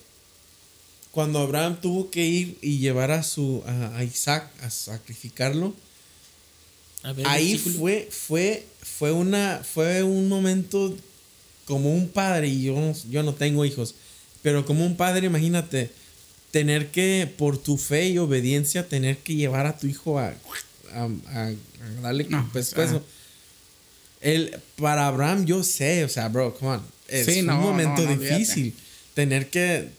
[1.19, 5.75] cuando Abraham tuvo que ir y llevar a su a, Isaac a sacrificarlo,
[7.25, 10.97] ahí fue fue fue una fue un momento
[11.65, 13.97] como un padre y yo yo no tengo hijos,
[14.43, 15.91] pero como un padre, imagínate,
[16.53, 20.37] tener que, por tu fe y obediencia, tener que llevar a tu hijo a,
[20.93, 21.53] a,
[22.01, 23.03] darle no, pescuezo.
[24.21, 26.83] El, para Abraham, yo sé, o sea, bro, come on.
[27.09, 28.73] Es un momento difícil
[29.15, 29.98] tener que,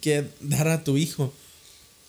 [0.00, 1.32] que dar a tu hijo.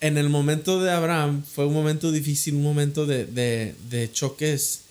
[0.02, 4.82] En el momento de Abraham fue un momento difícil, un momento de, de, de choques,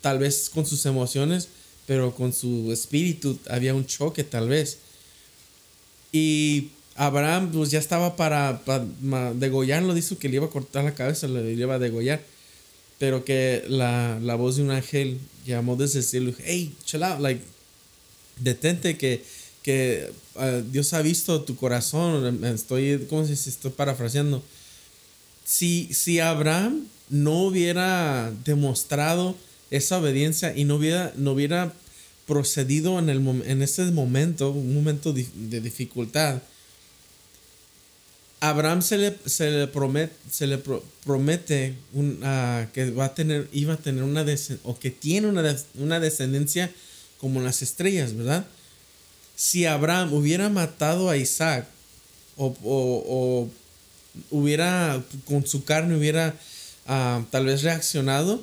[0.00, 1.48] tal vez con sus emociones,
[1.86, 4.78] pero con su espíritu había un choque, tal vez.
[6.12, 8.62] Y Abraham pues ya estaba para,
[9.34, 12.22] degollarlo, dijo que le iba a cortar la cabeza, le iba a degollar.
[12.98, 17.42] Pero que la, voz de un ángel llamó desde el cielo hey, chill out, like,
[18.40, 19.22] detente que,
[19.66, 22.44] que ah, Dios ha visto tu corazón.
[22.44, 23.50] Estoy, ¿cómo se dice?
[23.50, 24.40] Estoy parafraseando.
[25.44, 29.34] Si, si Abraham no hubiera demostrado
[29.72, 31.72] esa obediencia y no hubiera, no hubiera
[32.28, 36.42] procedido en, el, en ese momento, un momento de, dificultad,
[38.38, 40.62] Abraham se le, se le promete, se le
[41.04, 41.74] promete
[42.72, 44.24] que va a tener, iba a tener una
[44.62, 46.70] o que tiene una, una descendencia
[47.18, 48.46] como las estrellas, ¿verdad?
[49.36, 51.66] Si Abraham hubiera matado a Isaac
[52.36, 53.48] o, o,
[54.30, 56.34] hubiera con su carne hubiera
[56.86, 58.42] ah, tal vez reaccionado,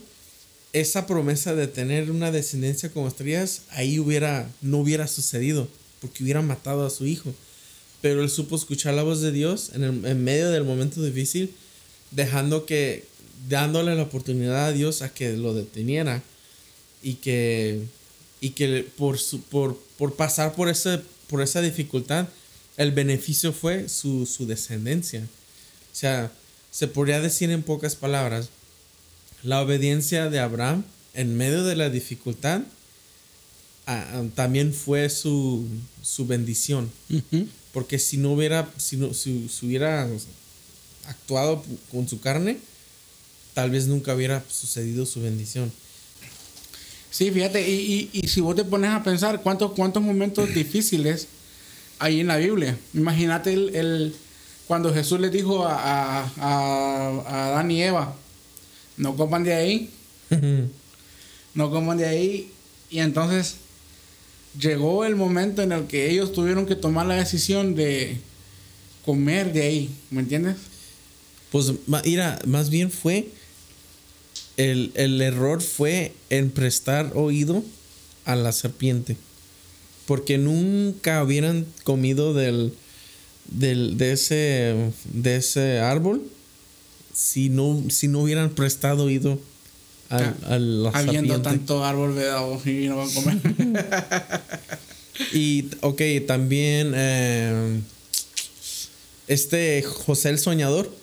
[0.72, 5.68] esa promesa de tener una descendencia como estrellas, ahí hubiera, no hubiera sucedido,
[6.02, 7.34] porque hubiera matado a su hijo.
[8.02, 11.54] Pero él supo escuchar la voz de Dios en, en medio del momento difícil,
[12.12, 13.06] dejando que,
[13.48, 16.24] dándole la oportunidad a Dios a que lo deteniera
[17.02, 17.82] y que,
[18.42, 22.28] y que por, su, por, por pasar por, ese, por esa dificultad,
[22.76, 25.22] el beneficio fue su, su descendencia.
[25.22, 26.30] O sea,
[26.72, 28.50] se podría decir en pocas palabras,
[29.44, 32.64] la obediencia de Abraham en medio de la dificultad
[34.36, 35.66] también fue su,
[36.28, 36.92] bendición.
[37.72, 40.10] Porque si no hubiera, si, no, si, hubiera
[41.08, 41.64] actuado
[41.94, 42.58] con su carne,
[43.54, 45.72] tal vez nunca hubiera sucedido su bendición.
[47.14, 51.28] Sí, fíjate, y, si vos te pones a pensar cuántos, cuántos momentos difíciles
[52.00, 52.76] hay en la Biblia.
[52.96, 54.16] Imagínate el,
[54.66, 58.16] cuando Jesús le dijo a, a, a Adán y Eva,
[58.98, 59.92] no coman de ahí.
[61.54, 62.52] no coman de ahí.
[62.90, 63.58] Y entonces
[64.60, 68.18] llegó el momento en el que ellos tuvieron que tomar la decisión de
[69.06, 69.96] comer de ahí.
[70.10, 70.56] ¿Me entiendes?
[71.52, 71.74] Pues
[72.04, 73.28] mira, más bien fue.
[74.58, 77.64] El, error fue en prestar oído
[78.26, 79.18] a la serpiente.
[80.06, 82.74] Porque nunca hubieran comido del,
[83.46, 86.22] del, de, ese, de ese árbol
[87.14, 89.40] si no, si no hubieran prestado oído
[90.10, 93.40] a, a la Habiendo tanto árbol vedado y no van a comer.
[95.34, 97.82] y, ok, también eh,
[99.28, 101.03] este José el Soñador.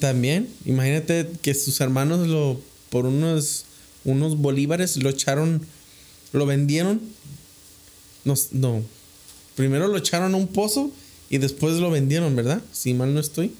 [0.00, 3.64] También, imagínate que sus hermanos lo por unos,
[4.04, 5.62] unos bolívares lo echaron,
[6.32, 7.00] lo vendieron.
[8.24, 8.82] No, no,
[9.56, 10.92] primero lo echaron a un pozo
[11.30, 12.62] y después lo vendieron, ¿verdad?
[12.72, 13.52] Si mal no estoy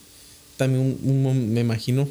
[0.57, 2.09] también un, me imagino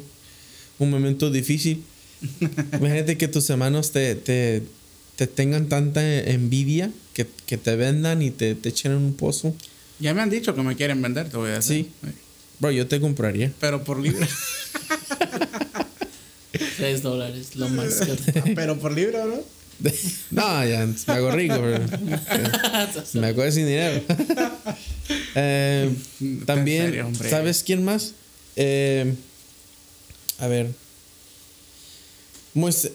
[0.78, 1.82] un momento difícil.
[2.78, 4.62] Imagínate que tus hermanos te, te,
[5.16, 9.54] te tengan tanta envidia que, que, te vendan y te, te echen en un pozo.
[9.98, 11.86] Ya me han dicho que me quieren vender, te voy a decir.
[12.02, 12.08] Sí.
[12.62, 13.52] Bro, yo te compraría.
[13.58, 14.24] Pero por libre.
[16.76, 18.14] Tres dólares, lo más que...
[18.54, 19.44] Pero por libre, bro.
[20.30, 21.80] no, ya me hago rico, bro.
[23.14, 24.00] me hago sin dinero.
[25.34, 25.92] Eh,
[26.46, 28.12] también, ¿sabes quién más?
[28.54, 29.12] Eh,
[30.38, 30.68] a ver.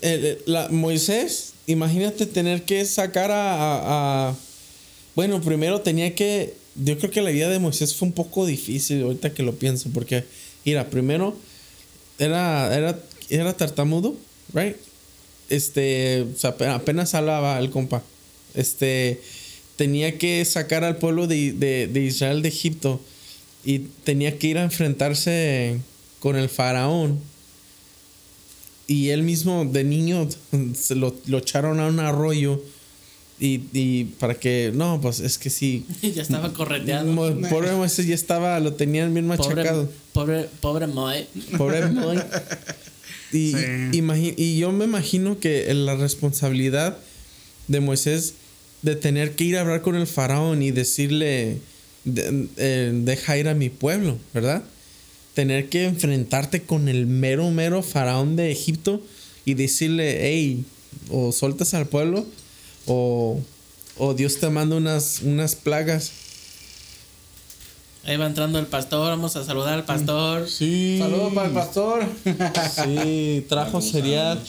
[0.01, 4.33] Eh, la, Moisés, imagínate tener que sacar a,
[5.13, 9.01] Bueno, primero tenía que yo creo que la vida de Moisés fue un poco difícil
[9.03, 10.23] ahorita que lo pienso, porque,
[10.65, 11.35] mira, primero
[12.19, 14.15] era, era, era tartamudo,
[14.53, 14.75] right?
[15.49, 18.03] Este, apenas hablaba el compa.
[18.53, 19.21] Este,
[19.75, 22.99] tenía que sacar al pueblo de, de- de Israel de Egipto
[23.63, 25.79] y tenía que ir a enfrentarse
[26.19, 27.19] con el faraón.
[28.87, 30.27] Y él mismo de niño
[30.75, 32.61] se lo, lo echaron a un arroyo
[33.39, 35.85] y, y para que, no, pues es que sí.
[36.01, 37.13] ya estaba correteado.
[37.49, 39.89] Pobre Moisés ya estaba, lo tenían bien machacado.
[40.13, 41.27] pobre, pobre Moe.
[41.57, 42.17] Pobre Moy.
[43.33, 44.33] Y, Sí.
[44.37, 46.97] y yo me imagino que la responsabilidad
[47.67, 48.35] de Moisés
[48.83, 51.57] de tener que ir a hablar con el faraón y decirle,
[52.05, 54.63] de- eh, deja ir a mi pueblo, ¿verdad?
[55.33, 59.01] Tener que enfrentarte con el mero, mero faraón de Egipto
[59.43, 60.63] y decirle, hey,
[61.09, 62.25] o sueltas al pueblo
[62.87, 63.39] o,
[63.97, 66.11] o Dios te manda unas, unas plagas.
[68.05, 69.09] Ahí va entrando el pastor.
[69.09, 70.47] Vamos a saludar al pastor.
[70.49, 70.97] Sí.
[70.99, 72.05] Saludos para el pastor.
[72.85, 74.41] Sí, trajo cereal.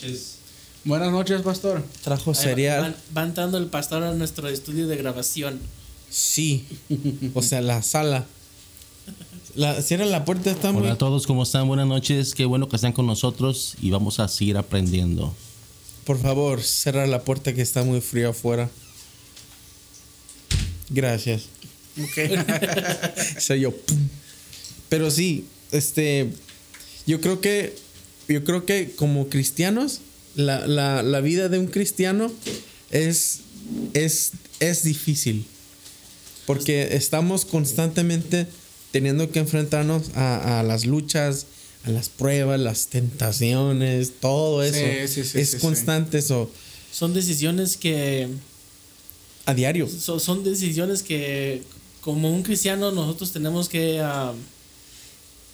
[0.84, 1.82] Buenas noches, pastor.
[2.04, 2.94] Trajo va- cereal.
[3.16, 5.58] Va, va entrando el pastor a nuestro estudio de grabación.
[6.08, 6.66] Sí.
[7.34, 8.26] O sea, la sala.
[9.56, 10.82] La, cierra la puerta, está muy.
[10.82, 11.66] Hola a todos, ¿cómo están?
[11.66, 15.34] Buenas noches, qué bueno que están con nosotros y vamos a seguir aprendiendo.
[16.08, 18.70] Por favor, cierra la puerta que está muy frío afuera.
[20.88, 21.42] Gracias.
[23.38, 23.74] Soy yo.
[24.88, 26.30] Pero sí, este.
[27.06, 27.76] Yo creo que.
[28.26, 30.00] Yo creo que como cristianos,
[30.34, 32.32] la, la- la vida de un cristiano
[32.90, 33.40] es.
[33.92, 34.32] es.
[34.60, 35.44] es difícil.
[36.46, 38.46] Porque estamos constantemente
[38.92, 41.44] teniendo que enfrentarnos a, a las luchas,
[41.84, 44.78] a las pruebas, las tentaciones, todo eso.
[44.78, 45.58] sí, sí, es sí, sí.
[45.58, 46.50] constante eso.
[46.92, 48.28] Son decisiones que.
[49.46, 49.88] A diario.
[49.88, 51.62] so- son decisiones que,
[52.02, 54.02] como un cristiano, nosotros tenemos que.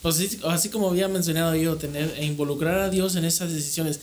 [0.03, 4.01] pues así, así como había mencionado yo, tener e involucrar a Dios en esas decisiones.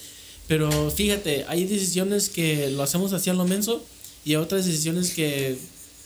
[0.48, 3.84] Pero fíjate, hay decisiones que lo hacemos así a lo menso
[4.24, 5.56] y hay otras decisiones que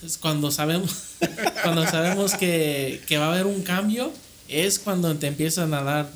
[0.04, 0.90] es cuando sabemos
[1.62, 4.12] cuando sabemos que, que va a haber un cambio
[4.48, 6.10] es cuando te empiezan a dar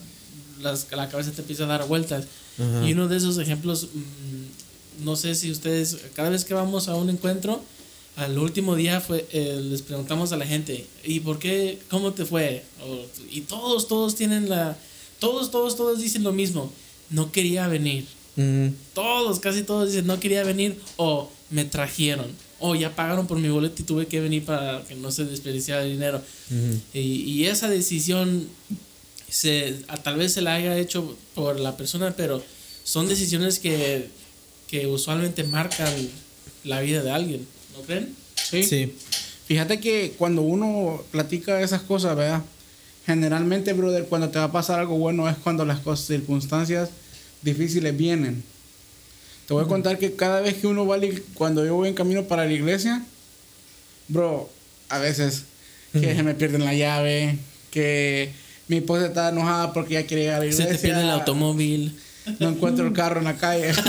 [0.61, 2.25] las, la cabeza te empieza a dar vueltas.
[2.87, 6.95] Y uno de esos ejemplos, mm, no sé si ustedes, cada vez que vamos a
[6.95, 7.63] un encuentro,
[8.17, 11.79] al último día fue, eh, les preguntamos a la gente, ¿y por qué?
[11.89, 12.65] ¿Cómo te fue?
[12.83, 14.77] O- y todos, todos tienen la,
[15.21, 16.71] todos, todos, todos dicen lo mismo,
[17.09, 18.05] no quería venir.
[18.95, 22.27] Todos, casi todos dicen, no quería venir o me trajeron.
[22.61, 25.83] O ya pagaron por mi boleto y tuve que venir para que no se desperdiciara
[25.83, 26.23] el dinero.
[26.51, 26.81] ujú.
[26.95, 28.49] Y, y esa decisión
[29.29, 32.43] se, a- tal vez se la haya hecho por la persona, pero
[32.85, 34.09] son decisiones que,
[34.69, 35.93] que usualmente marcan
[36.65, 37.47] la vida de alguien,
[37.77, 38.15] ¿no creen?
[38.51, 38.63] Sí.
[38.65, 38.93] Sí.
[39.47, 42.43] Fíjate que cuando uno platica esas cosas, ¿verdad?
[43.07, 46.91] Generalmente, brother, cuando te va a pasar algo bueno es cuando las cosas, circunstancias
[47.43, 48.43] difíciles vienen.
[49.51, 50.97] Te voy a contar que cada vez que uno va,
[51.35, 53.03] cuando yo voy en camino para la iglesia,
[54.07, 54.49] bro,
[54.89, 55.43] a veces
[55.93, 57.37] que se me pierden la llave,
[57.73, 58.31] que
[58.69, 60.77] mi esposa está enojada porque ya quiere llegar a la Se iglesia.
[60.77, 61.99] te pierde el automóvil.
[62.39, 63.73] No encuentro el carro en la calle.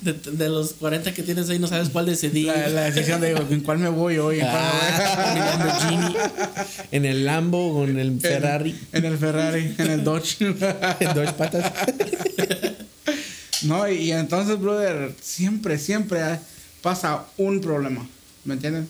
[0.00, 2.46] De, de los 40 que tienes ahí no sabes cuál decidir.
[2.46, 4.40] La, la decisión de en cuál me voy hoy.
[4.40, 6.20] en cuál me voy.
[6.20, 7.16] Ah, en el.
[7.16, 8.78] En Lambo o en el Ferrari.
[8.92, 10.36] En el Ferrari, en el Dodge.
[11.00, 11.72] En dos patas.
[13.68, 16.20] no, y, entonces, brother, siempre, siempre
[16.82, 18.08] pasa un problema.
[18.44, 18.86] ¿Me entiendes?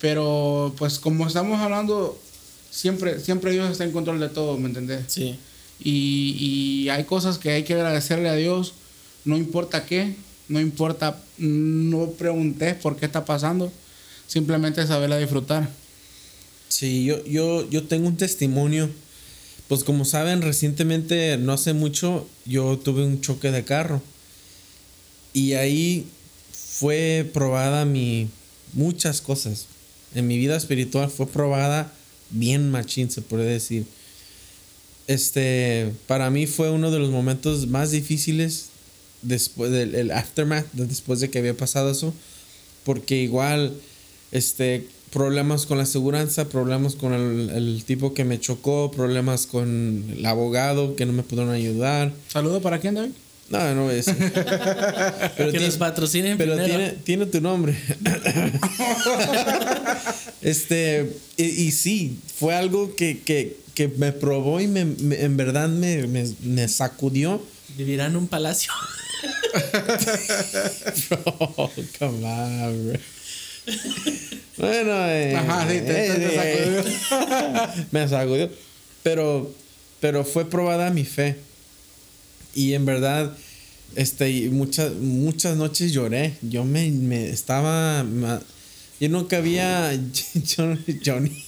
[0.00, 2.18] Pero, pues, como estamos hablando,
[2.70, 5.04] siempre, siempre Dios está en control de todo, ¿me entiendes?
[5.08, 5.38] Sí.
[5.80, 8.74] Y, y hay cosas que hay que agradecerle a Dios,
[9.24, 10.16] no importa qué,
[10.48, 13.70] no importa, no preguntes por qué está pasando,
[14.26, 15.68] simplemente saberla disfrutar.
[16.68, 18.88] Sí, yo, yo, yo tengo un testimonio.
[19.68, 24.02] Pues como saben, recientemente, no hace mucho, yo tuve un choque de carro.
[25.34, 26.06] Y ahí
[26.52, 28.28] fue probada mi
[28.72, 29.66] muchas cosas.
[30.14, 31.92] En mi vida espiritual fue probada
[32.30, 33.84] bien machín, se puede decir.
[35.06, 38.66] Este, para mí fue uno de los momentos más difíciles
[39.22, 42.12] después del el aftermath, de- después de que había pasado eso,
[42.84, 43.74] porque igual,
[44.32, 50.04] este, problemas con la aseguranza, problemas con el, el tipo que me chocó, problemas con
[50.16, 52.12] el abogado que no me pudieron ayudar.
[52.28, 53.10] Saludos para quién, David.
[53.50, 54.06] No, no es.
[55.36, 57.74] Pero que tiene- nos patrocinen pero tiene, tiene tu nombre.
[60.42, 65.36] este, y, y sí, fue algo que, que, que me probó y me, me- en
[65.38, 67.40] verdad me, me, me sacudió.
[67.76, 68.72] Vivirá en un palacio.
[71.08, 73.00] Bro, come on, bro.
[74.58, 76.84] Bueno, eh, Ajá, sí, te- te- te eh,
[77.90, 78.50] me sacudió.
[79.02, 79.52] Pero,
[80.00, 81.36] pero fue probada mi fe.
[82.54, 83.36] Y en verdad,
[83.94, 86.34] este, muchas, muchas noches lloré.
[86.42, 88.04] Yo me, me estaba.
[89.00, 89.98] yo nunca había.
[91.04, 91.44] Johnny,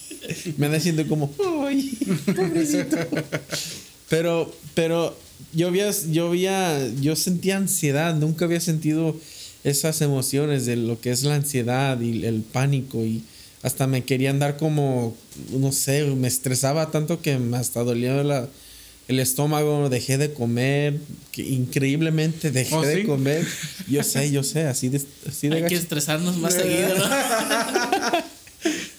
[0.57, 1.33] me anda como.
[1.67, 2.97] ¡Ay, pobrecito!
[4.09, 5.17] Pero, pero
[5.53, 9.15] yo había, yo había, yo sentía ansiedad, nunca había sentido
[9.63, 13.23] esas emociones de lo que es la ansiedad y el pánico y
[13.63, 15.15] hasta me quería andar como,
[15.51, 18.47] no sé, me estresaba tanto que me hasta dolía la-
[19.07, 20.97] el estómago, dejé de comer,
[21.31, 23.45] que increíblemente dejé ¿Oh, de comer.
[23.89, 27.05] Yo sé, yo sé, así de, así de Hay que estresarnos más seguido, ¿no?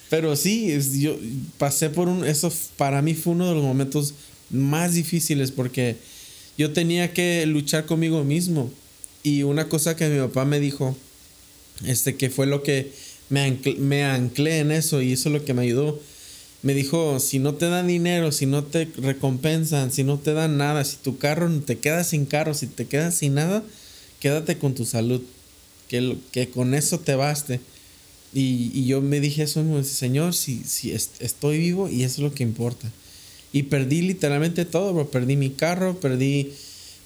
[0.09, 1.17] Pero sí, es- yo
[1.57, 2.23] pasé por un.
[2.25, 4.13] Eso para mí fue uno de los momentos
[4.51, 5.95] más difíciles porque
[6.57, 8.71] yo tenía que luchar conmigo mismo.
[9.23, 10.95] Y una cosa que mi papá me dijo,
[11.85, 12.91] este, que fue lo que
[13.29, 15.99] me, ancl- me anclé en eso y eso es lo que me ayudó.
[16.63, 20.57] Me dijo: si no te dan dinero, si no te recompensan, si no te dan
[20.57, 23.63] nada, si tu carro te quedas sin carro, si te quedas sin nada,
[24.19, 25.21] quédate con tu salud.
[25.89, 27.59] Que, lo- que con eso te baste.
[28.33, 32.15] Y, y yo me dije eso, mismo, Señor, si, si est- estoy vivo y eso
[32.15, 32.91] es lo que importa.
[33.53, 35.09] Y perdí literalmente todo, bro.
[35.11, 36.53] Perdí mi carro, perdí,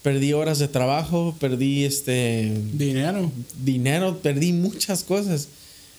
[0.07, 3.29] perdí horas de trabajo, perdí este Dinero.
[3.61, 5.49] dinero, perdí muchas cosas.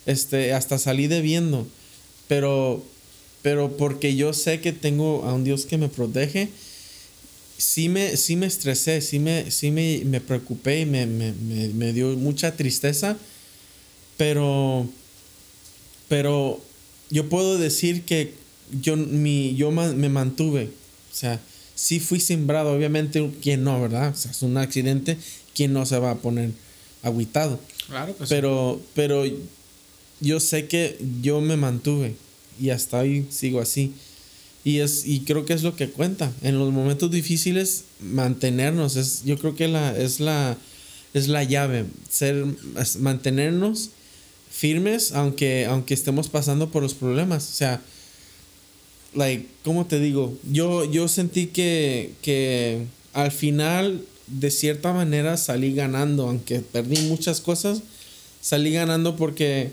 [0.06, 1.66] Este, hasta salí debiendo.
[2.26, 2.82] Pero,
[3.42, 6.48] pero porque yo sé que tengo a un Dios que me protege,
[7.59, 11.34] sí me, sí me estresé, sí me, sí me, me preocupé y me, me,
[11.74, 13.14] me, dio mucha tristeza.
[14.16, 14.88] Pero,
[16.09, 16.62] pero
[17.11, 18.32] yo puedo decir que
[18.80, 20.70] yo, mi, yo me mantuve.
[21.12, 21.42] O sea,
[21.79, 22.72] sí fui sembrado.
[22.72, 24.11] Obviamente, ¿quién no, verdad?
[24.11, 25.16] O sea, es un accidente.
[25.55, 26.51] ¿Quién no se va a poner
[27.03, 27.61] agüitado?
[27.87, 28.29] Claro que sí.
[28.29, 29.24] Pero, pero
[30.20, 32.16] yo sé que yo me mantuve
[32.61, 33.95] y hasta hoy sigo así.
[34.64, 36.33] Y, es, y creo que es lo que cuenta.
[36.43, 38.97] En los momentos difíciles, mantenernos.
[38.97, 40.57] Es, yo creo que la, es, la,
[41.14, 41.85] es la llave.
[42.11, 42.45] Ser,
[42.99, 43.91] mantenernos
[44.51, 47.49] firmes aunque, aunque estemos pasando por los problemas.
[47.49, 47.81] O sea,
[49.14, 50.36] like, ¿cómo te digo?
[50.50, 52.82] Yo, yo sentí que, que
[53.12, 56.28] al final, de cierta manera, salí ganando.
[56.28, 57.82] Aunque perdí muchas cosas,
[58.40, 59.70] salí ganando porque,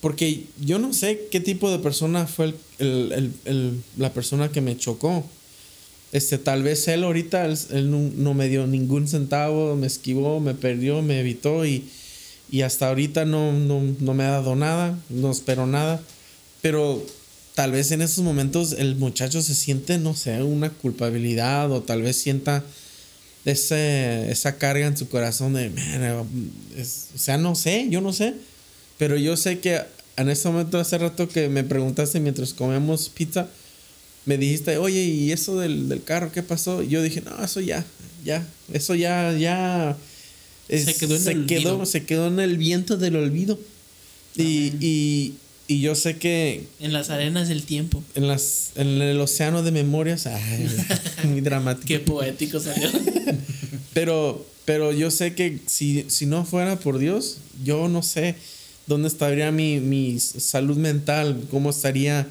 [0.00, 2.46] porque yo no sé qué tipo de persona fue
[2.78, 5.24] el- el- el- la persona que me chocó.
[6.12, 10.54] Este, tal vez él ahorita, él no, no me dio ningún centavo, me esquivó, me
[10.54, 11.84] perdió, me evitó y,
[12.50, 16.02] y hasta ahorita no, no, no me ha dado nada, no espero nada.
[16.62, 17.00] Pero
[17.60, 22.00] tal vez en esos momentos el muchacho se siente, no sé, una culpabilidad o tal
[22.00, 22.64] vez sienta
[23.44, 26.26] ese, esa carga en su corazón de, "Man,
[26.74, 28.32] es- o sea, no sé, yo no sé.
[28.96, 29.78] Pero yo sé que
[30.16, 33.46] en ese momento, hace rato que me preguntaste mientras comemos pizza,
[34.24, 36.82] me dijiste, oye, ¿y eso del, del carro qué pasó?
[36.82, 37.84] Y yo dije, no, eso ya,
[38.24, 38.42] ya,
[38.72, 39.98] eso ya, ya.
[40.70, 43.58] Se quedó en se el quedó, se quedó en el viento del olvido.
[44.34, 45.34] Y, y,
[45.70, 48.02] y yo sé que En las arenas del tiempo.
[48.16, 50.68] en, las, en el océano de memorias, ay,
[51.24, 51.86] muy dramático.
[51.86, 52.90] Qué poético salió.
[53.92, 58.34] Pero, pero yo sé que si, si no fuera por Dios, yo no sé
[58.86, 62.26] dónde estaría mi, mi salud mental, cómo estaría,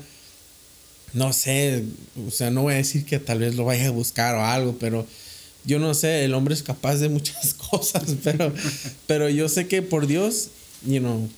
[1.13, 1.83] no sé,
[2.27, 4.77] o sea, no voy a decir que tal vez lo vaya a buscar o algo,
[4.79, 5.05] pero
[5.65, 8.53] yo no sé, el hombre es capaz de muchas cosas, pero,
[9.05, 10.47] pero yo sé que por Dios,
[10.85, 11.29] you know,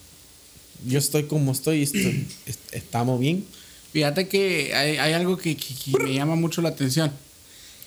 [0.86, 3.46] yo estoy como estoy, estoy- est- estamos bien.
[3.94, 7.12] Fíjate que hay, hay algo que, que- que me llama mucho la atención.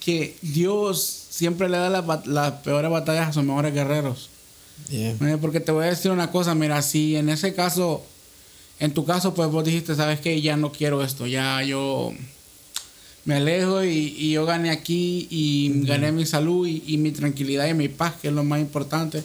[0.05, 4.29] Que Dios siempre le da las las peores batallas a sus mejores guerreros.
[4.91, 5.13] Yeah.
[5.13, 8.05] Eh, Porque te voy a decir una cosa, mira, si en ese caso,
[8.81, 12.13] en tu caso, pues vos dijiste, sabes que ya no quiero esto, ya yo
[13.25, 17.67] me alejo y, y yo gané aquí y gané mi salud y, y mi tranquilidad
[17.69, 19.25] y mi paz, que es lo más importante.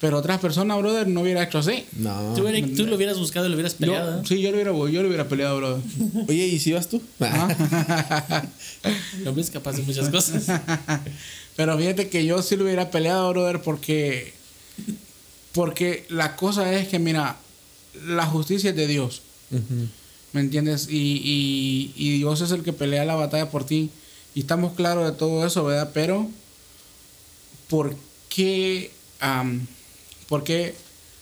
[0.00, 1.84] Pero otras personas, brother, no hubiera hecho así.
[1.96, 2.32] No.
[2.36, 4.16] Tú, hubiera- tú lo hubieras buscado y lo hubieras peleado.
[4.16, 4.24] Yo, ¿eh?
[4.28, 5.82] sí, yo lo hubiera, yo lo hubiera peleado, brother.
[6.28, 7.02] Oye, ¿y si vas tú?
[9.20, 10.44] El hombre es capaz de muchas cosas.
[11.56, 14.32] Pero fíjate que yo sí lo hubiera peleado, brother, porque.
[15.52, 17.36] Porque la cosa es que, mira,
[18.06, 19.22] la justicia es de Dios.
[20.32, 20.88] ¿Me entiendes?
[20.88, 23.90] Y, y, y Dios es el que pelea la batalla por ti.
[24.34, 25.90] Y estamos claros de todo eso, ¿verdad?
[25.92, 26.28] Pero,
[27.68, 27.96] ¿por
[28.28, 28.92] qué,
[30.28, 30.74] por qué,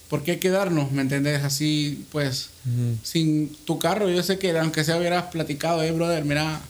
[0.08, 0.92] por qué quedarnos?
[0.92, 1.42] ¿Me entiendes?
[1.44, 2.50] Así, pues,
[3.02, 4.08] sin tu carro.
[4.10, 6.60] Yo sé que aunque sea hubieras platicado, hey, brother, mira,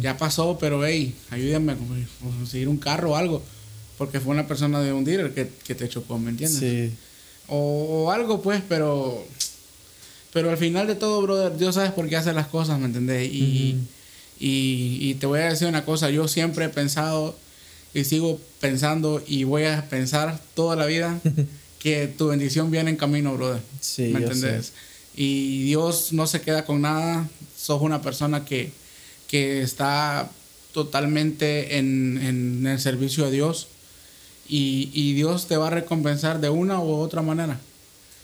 [0.00, 1.76] ya pasó, pero hey, ayúdame a
[2.38, 3.42] conseguir un carro o algo.
[3.98, 6.60] Porque fue una persona de un dealer que, que te chocó, ¿me entiendes?
[6.60, 6.92] Sí.
[7.48, 9.26] O, o algo, pues, pero
[10.32, 13.28] Pero al final de todo, brother, Dios sabe por qué hace las cosas, ¿me entendés?
[13.32, 13.76] Y,
[14.38, 17.36] y, y te voy a decir una cosa, yo siempre he pensado
[17.94, 21.18] y sigo pensando y voy a pensar toda la vida
[21.78, 23.60] que tu bendición viene en camino, brother.
[23.80, 24.72] Sí, ¿Me entendés?
[25.16, 27.28] Y Dios no se queda con nada.
[27.56, 28.70] Sos una persona que,
[29.28, 30.30] que está
[30.72, 33.68] totalmente en, en el servicio de Dios.
[34.48, 37.60] Y, y Dios te va a recompensar de una u otra manera.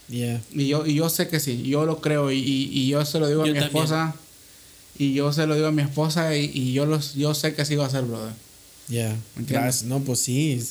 [0.09, 0.41] Yeah.
[0.53, 2.31] Y yo, y yo sé que sí, yo lo creo.
[2.31, 3.83] Y, y, y yo se lo digo a Yo mi también.
[3.83, 4.15] esposa.
[4.97, 6.35] Y yo se lo digo a mi esposa.
[6.35, 8.33] Y, y yo, los, yo sé que sí va a ser, brother.
[8.87, 9.49] Ya, ¿Me entiendes?
[9.49, 9.83] Gracias.
[9.83, 10.63] No, pues sí.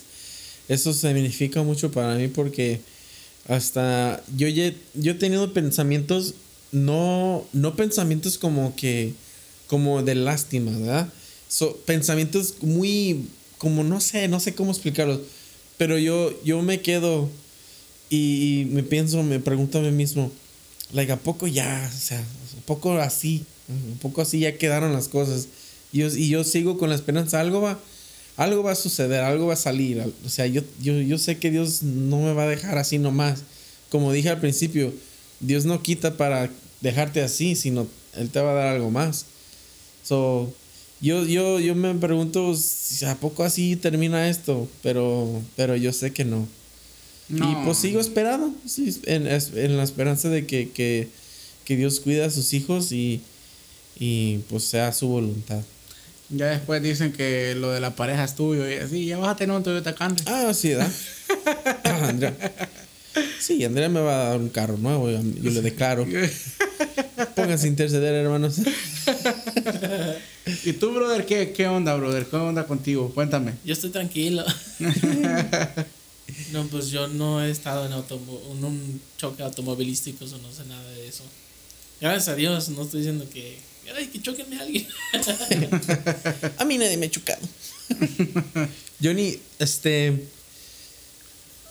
[0.68, 2.80] Es- Eso significa mucho para mí porque
[3.48, 6.34] hasta yo, yo he tenido pensamientos,
[6.72, 9.14] no, no pensamientos como que,
[9.68, 11.12] como de lástima, ¿verdad?
[11.48, 13.26] So, pensamientos muy,
[13.58, 15.20] como no sé, no sé cómo explicarlos,
[15.78, 17.28] pero yo, yo me quedo
[18.10, 20.30] y, y me pienso, me pregunto a mí mismo,
[20.92, 21.90] like, ¿a poco ya?
[21.94, 23.44] O sea, ¿a poco así?
[23.96, 25.48] ¿A poco así ya quedaron las cosas?
[25.92, 27.80] Y yo, y yo sigo con la esperanza, algo va,
[28.36, 30.00] algo va a suceder, algo va a salir.
[30.00, 32.98] al- O sea, yo, yo, yo sé que Dios no me va a dejar así
[32.98, 33.42] nomás.
[33.90, 34.92] Como dije al principio,
[35.40, 39.26] Dios no quita para dejarte así, sino Él te va a dar algo más.
[40.02, 40.52] So,
[41.00, 44.68] yo, yo, yo me pregunto, si ¿a poco así termina esto?
[44.82, 46.46] Pero, pero yo sé que no.
[47.30, 51.08] Y pues sigo esperando, sí, en, en la esperanza de que, que,
[51.64, 53.22] que Dios cuida a sus hijos y,
[53.98, 55.62] y pues sea su voluntad.
[56.30, 58.68] Ya después dicen que lo de la pareja es tuyo.
[58.68, 60.22] Y así, ya vas a tener un Toyota Camry.
[60.26, 60.90] Ah, sí, ¿verdad?
[61.84, 62.34] Ah, Andrea.
[63.40, 66.06] Sí, Andrea me va a dar un carro nuevo, yo, yo le declaro.
[67.36, 68.56] Pónganse a interceder, hermanos.
[70.64, 72.26] ¿Y tú, brother, qué, qué onda, brother?
[72.26, 73.10] ¿Qué onda contigo?
[73.14, 73.52] Cuéntame.
[73.64, 74.44] Yo estoy tranquilo.
[76.52, 80.64] no, pues yo no he estado en, automo- en un choque automovilístico, o no sé
[80.66, 81.24] nada de eso.
[82.00, 83.58] Gracias a Dios, no estoy diciendo que.
[83.96, 84.86] Ay, que choquenme alguien.
[86.58, 87.46] A mí nadie me ha chocado.
[89.02, 90.26] Johnny, este.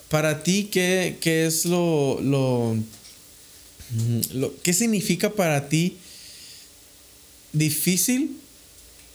[0.10, 2.78] Para ti, ¿qué, qué es lo, lo.
[4.64, 5.98] ¿Qué significa para ti
[7.52, 8.38] difícil?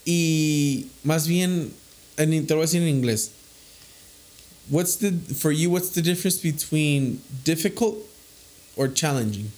[0.04, 1.72] Y más bien,
[2.16, 3.30] en, te voy en inglés.
[4.70, 7.98] What's the, for you, what's the difference between difficult
[8.76, 9.50] or challenging?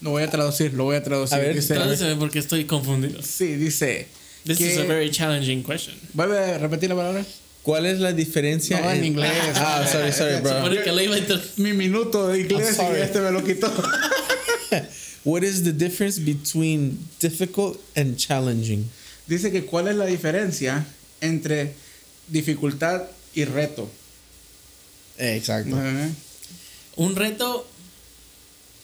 [0.00, 1.34] Lo voy a traducir, lo voy a traducir.
[1.36, 3.20] A ver, dice, Tradúceme porque estoy confundido.
[3.22, 4.06] sí, dice.
[4.44, 5.96] This que- is a very challenging question.
[6.14, 7.24] ¿Vuelve a repetir la palabra?
[7.62, 8.80] ¿Cuál es la diferencia?
[8.80, 9.30] No, en inglés.
[9.56, 10.54] Ah, sorry, sorry, bro.
[10.54, 13.70] Supone que le iba a inter- Mi minuto de inglés y este me lo quitó.
[15.24, 18.88] What is the difference between difficult and challenging?
[19.26, 20.86] Dice que cuál es la diferencia
[21.20, 21.74] entre
[22.28, 23.02] dificultad
[23.34, 23.90] y reto.
[25.18, 25.76] Exacto.
[25.76, 26.08] Ajá.
[26.96, 27.66] Un reto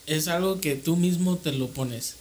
[0.06, 2.14] es algo que tú mismo te lo pones.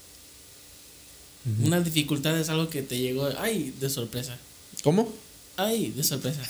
[1.62, 4.38] Una dificultad es algo que te llegó, ay, de sorpresa.
[4.84, 5.12] ¿Cómo?
[5.58, 6.42] Ay, de sorpresa.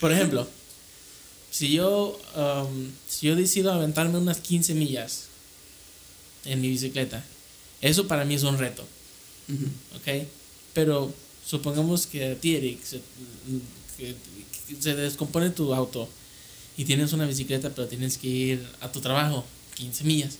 [0.00, 0.46] Por ejemplo,
[1.50, 5.24] si yo, um, si yo decido aventarme unas 15 millas
[6.44, 7.24] en mi bicicleta,
[7.80, 8.84] eso para mí es un reto.
[9.96, 10.26] ¿Ok?
[10.74, 11.12] Pero
[11.46, 13.00] supongamos que a ti, Eric, se,
[13.96, 14.14] que-
[14.68, 16.08] que se descompone tu auto
[16.76, 19.44] y tienes una bicicleta, pero tienes que ir a tu trabajo,
[19.76, 20.38] 15 millas.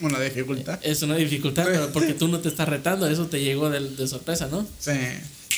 [0.00, 0.78] Una dificultad.
[0.82, 4.08] Es una dificultad, pero porque tú no te estás retando, eso te llegó de, de
[4.08, 4.66] sorpresa, ¿no?
[4.78, 4.92] Sí.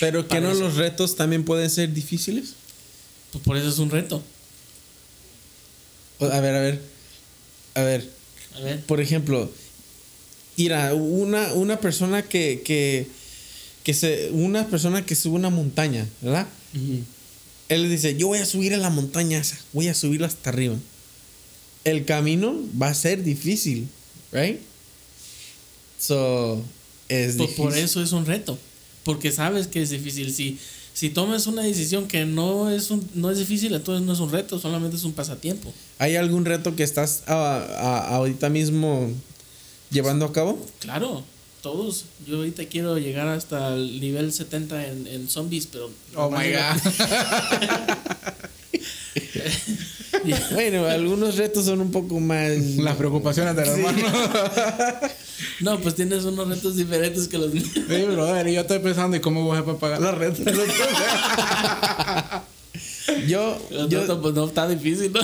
[0.00, 2.54] Pero que no los retos también pueden ser difíciles.
[3.32, 4.22] Pues por eso es un reto.
[6.20, 6.82] A ver, a ver.
[7.74, 8.10] A ver.
[8.56, 8.80] A ver.
[8.82, 9.50] Por ejemplo,
[10.56, 13.06] mira, una, una persona que, que,
[13.84, 14.30] que se.
[14.32, 16.46] Una persona que sube una montaña, ¿verdad?
[17.68, 20.76] Él dice, yo voy a subir a la montaña esa, voy a subirla hasta arriba.
[21.84, 23.88] El camino va a ser difícil,
[24.32, 24.58] right?
[25.98, 26.62] So,
[27.08, 27.84] es Pues por difícil.
[27.84, 28.58] eso es un reto.
[29.04, 30.32] Porque sabes que es difícil.
[30.34, 30.58] Si,
[30.92, 34.30] si tomas una decisión que no es, un, no es difícil, entonces no es un
[34.32, 35.72] reto, solamente es un pasatiempo.
[35.98, 39.10] ¿Hay algún reto que estás ah, ah, ahorita mismo
[39.90, 40.58] llevando a cabo?
[40.80, 41.24] Claro,
[41.66, 42.04] todos.
[42.28, 45.90] Yo ahorita quiero llegar hasta el nivel 70 en, en zombies, pero...
[46.14, 46.80] Oh my God.
[50.52, 52.50] Bueno, algunos retos son un poco más...
[52.78, 53.98] Las preocupaciones del hermano.
[55.60, 57.68] No, pues tienes unos retos diferentes que los míos.
[57.72, 60.50] Sí, brother, yo estoy pensando, ¿y cómo voy a pagar la renta?
[63.28, 65.20] Yo, Los yo, pues no está difícil, ¿no?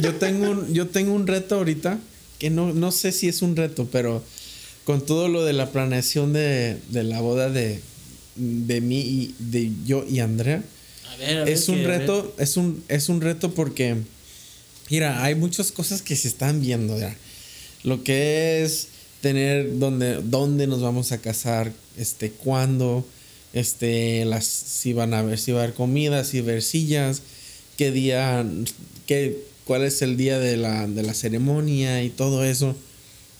[0.00, 1.98] yo, tengo un, yo tengo un reto ahorita,
[2.38, 4.22] que no, no sé si es un reto, pero
[4.88, 7.78] con todo lo de la planeación de, de la boda de,
[8.36, 10.64] de mí y de yo y Andrea,
[11.12, 11.88] A ver, a ver es un ver.
[11.88, 13.96] reto, es un, es un reto porque
[14.88, 17.14] Mira, hay muchas cosas que se están viendo ya.
[17.84, 18.88] Lo que es
[19.20, 23.06] tener dónde, dónde nos vamos a casar, este, cuándo,
[23.52, 27.20] este, las, si van a ver, si va a haber comida, si haber sillas,
[27.76, 28.46] qué día,
[29.04, 29.36] qué,
[29.66, 32.74] cuál es el día de la, de la ceremonia y todo eso.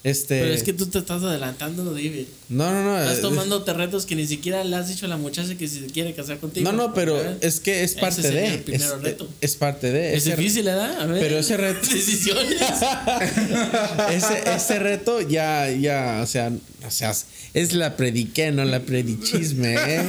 [0.08, 2.26] Este, Pero es que tú te estás adelantando, David.
[2.48, 2.98] no, no, no.
[2.98, 5.80] Estás eh, tomándote retos que ni siquiera le has dicho a la muchacha que si
[5.80, 6.70] se quiere casar contigo.
[6.70, 7.36] No, no, pero ¿verdad?
[7.40, 8.54] es que es Ese parte sería de.
[8.54, 9.28] el primer es, reto.
[9.40, 10.14] es parte de.
[10.16, 11.00] Es ese- difícil, ¿verdad?
[11.02, 11.20] A ver.
[11.20, 11.80] Pero ese reto.
[11.92, 12.56] Decisiones.
[14.10, 16.52] ese, ese reto ya, ya, o sea,
[16.86, 17.12] o sea,
[17.54, 19.74] es la prediqué, no la predichisme.
[19.74, 20.02] ¿eh?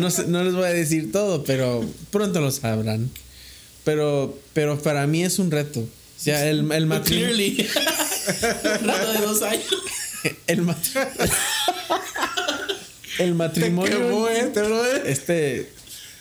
[0.00, 3.10] No, no les voy a decir todo, pero pronto lo sabrán.
[3.84, 5.80] Pero, pero para mí es un reto.
[5.80, 7.34] O sea, el, el matrimonio.
[8.82, 9.64] Reto de dos años.
[10.46, 10.78] El, mat-
[13.18, 13.98] el matrimonio.
[13.98, 15.02] quemó este, brother.
[15.06, 15.70] Este.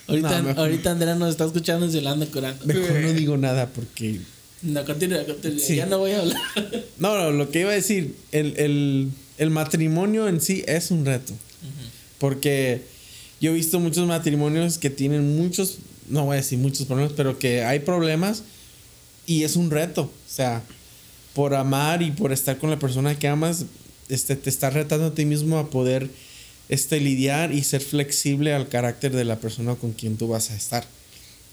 [0.08, 2.64] Ahorita, No, ahorita Andrea nos está escuchando y se la anda curando.
[2.66, 4.20] Mejor no digo nada porque.
[4.62, 5.60] No, continúa, continúa.
[5.60, 5.76] Sí.
[5.76, 6.41] Ya no voy a hablar.
[6.99, 11.06] No, no, lo que iba a decir, el, el- el matrimonio en sí es un
[11.06, 11.34] reto.
[12.20, 12.84] Porque
[13.41, 17.38] yo he visto muchos matrimonios que tienen muchos, no voy a decir muchos problemas, pero
[17.38, 18.43] que hay problemas
[19.28, 20.03] y es un reto.
[20.03, 20.64] O sea,
[21.36, 23.66] por amar y por estar con la persona que amas,
[24.10, 26.10] este, te estás retando a ti mismo a poder
[26.70, 30.56] este, lidiar y ser flexible al carácter de la persona con quien tú vas a
[30.56, 30.84] estar.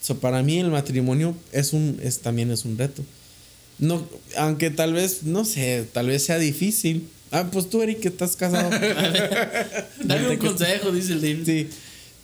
[0.00, 3.02] So, para mí el matrimonio es un, es, también es un reto.
[3.78, 4.06] No,
[4.36, 7.08] aunque tal vez, no sé, tal vez sea difícil.
[7.30, 8.70] Ah, pues tú, Eric, que estás casado.
[10.04, 11.44] Dame un consejo, dice el David.
[11.46, 11.68] Sí.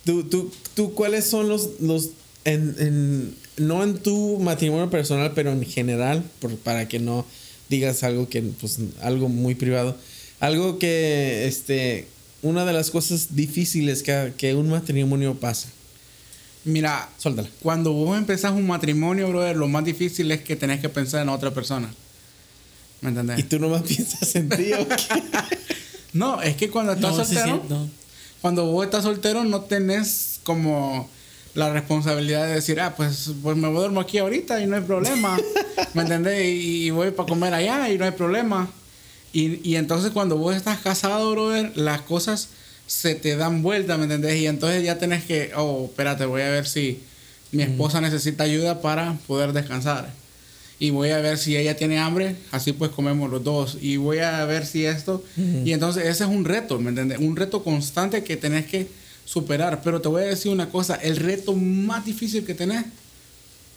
[0.05, 2.11] ¿Tú, tú, tú cuáles son los, los
[2.45, 7.25] en, en- no en tu matrimonio personal, pero en general, por- para que no
[7.69, 9.95] digas algo que, pues, algo muy privado.
[10.39, 12.07] Algo que, este,
[12.41, 15.69] una de las cosas difíciles que, que un matrimonio pasa.
[16.65, 17.49] Mira, Suéltala.
[17.61, 21.29] cuando vos empezás un matrimonio, brother, lo más difícil es que tenés que pensar en
[21.29, 21.89] otra persona.
[23.01, 23.39] ¿Me entendés?
[23.39, 24.95] Y tú nomás piensas en ti, ¿o qué?
[26.13, 27.89] No, es que cuando estás No, sí, soltero, sí, no.
[28.41, 31.07] cuando vos estás soltero no tenés como
[31.53, 35.37] la responsabilidad de decir, ah, pues, pues me duermo aquí ahorita y no hay problema.
[35.93, 36.45] ¿Me entendés?
[36.45, 38.69] Y, y voy para comer allá y no hay problema.
[39.33, 42.49] Y, y entonces cuando vos estás casado, brother, las cosas
[42.87, 44.39] se te dan vuelta, ¿me entendés?
[44.41, 47.03] Y entonces ya tenés que, oh, espérate, voy a ver si
[47.51, 50.09] mi esposa necesita ayuda para poder descansar.
[50.79, 53.77] Y voy a ver si ella tiene hambre, así pues comemos los dos.
[53.81, 55.23] Y voy a ver si esto.
[55.65, 57.19] Y entonces ese es un reto, ¿me entiendes?
[57.19, 58.87] Un reto constante que tenés que
[59.33, 59.81] superar.
[59.83, 62.85] Pero te voy a decir una cosa, el reto más difícil que tenés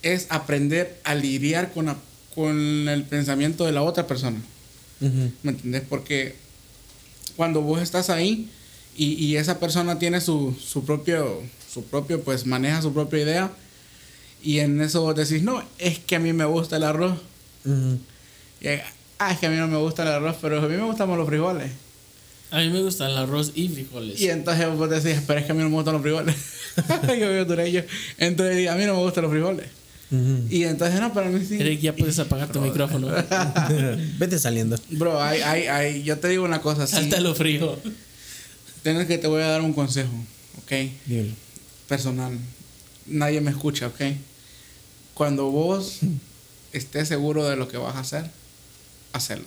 [0.03, 1.97] es aprender a lidiar con, la-
[2.35, 4.41] con el pensamiento de la otra persona.
[5.43, 5.83] ¿Me entendés?
[5.89, 6.37] Porque
[7.37, 8.49] cuando vos estás ahí
[8.97, 11.43] y, y esa persona tiene su, su propio,
[11.73, 13.51] su propio, pues maneja su propia idea,
[14.43, 17.19] y en eso vos decís, no, es que a mí me gusta el arroz.
[18.61, 18.69] Y,
[19.19, 21.09] ah, es que a mí no me gusta el arroz, pero a mí me gustan
[21.17, 21.71] los frijoles.
[22.53, 24.21] A mí me gustan el arroz y frijoles.
[24.21, 26.37] Y entonces vos decís, pero es que a mí no me gustan los frijoles.
[27.19, 27.83] yo veo dureño.
[28.19, 29.67] Entonces a mí no me gustan los frijoles.
[30.51, 31.59] Y entonces, no, para mí sí.
[31.59, 33.09] Eric, ya puedes apagar tu micrófono.
[34.19, 34.77] Vete saliendo.
[34.91, 36.97] Bro, hay, hay, hay, yo te digo una cosa, sí.
[36.97, 37.79] Salta lo frío.
[38.83, 40.13] Tienes que te voy a dar un consejo,
[40.59, 40.73] ¿ok?
[41.07, 41.33] Dímelo.
[41.89, 42.39] Personal.
[43.07, 44.01] Nadie me escucha, ¿ok?
[45.15, 46.01] Cuando vos
[46.75, 48.31] estés seguro de lo que vas a hacer,
[49.15, 49.47] hacerlo.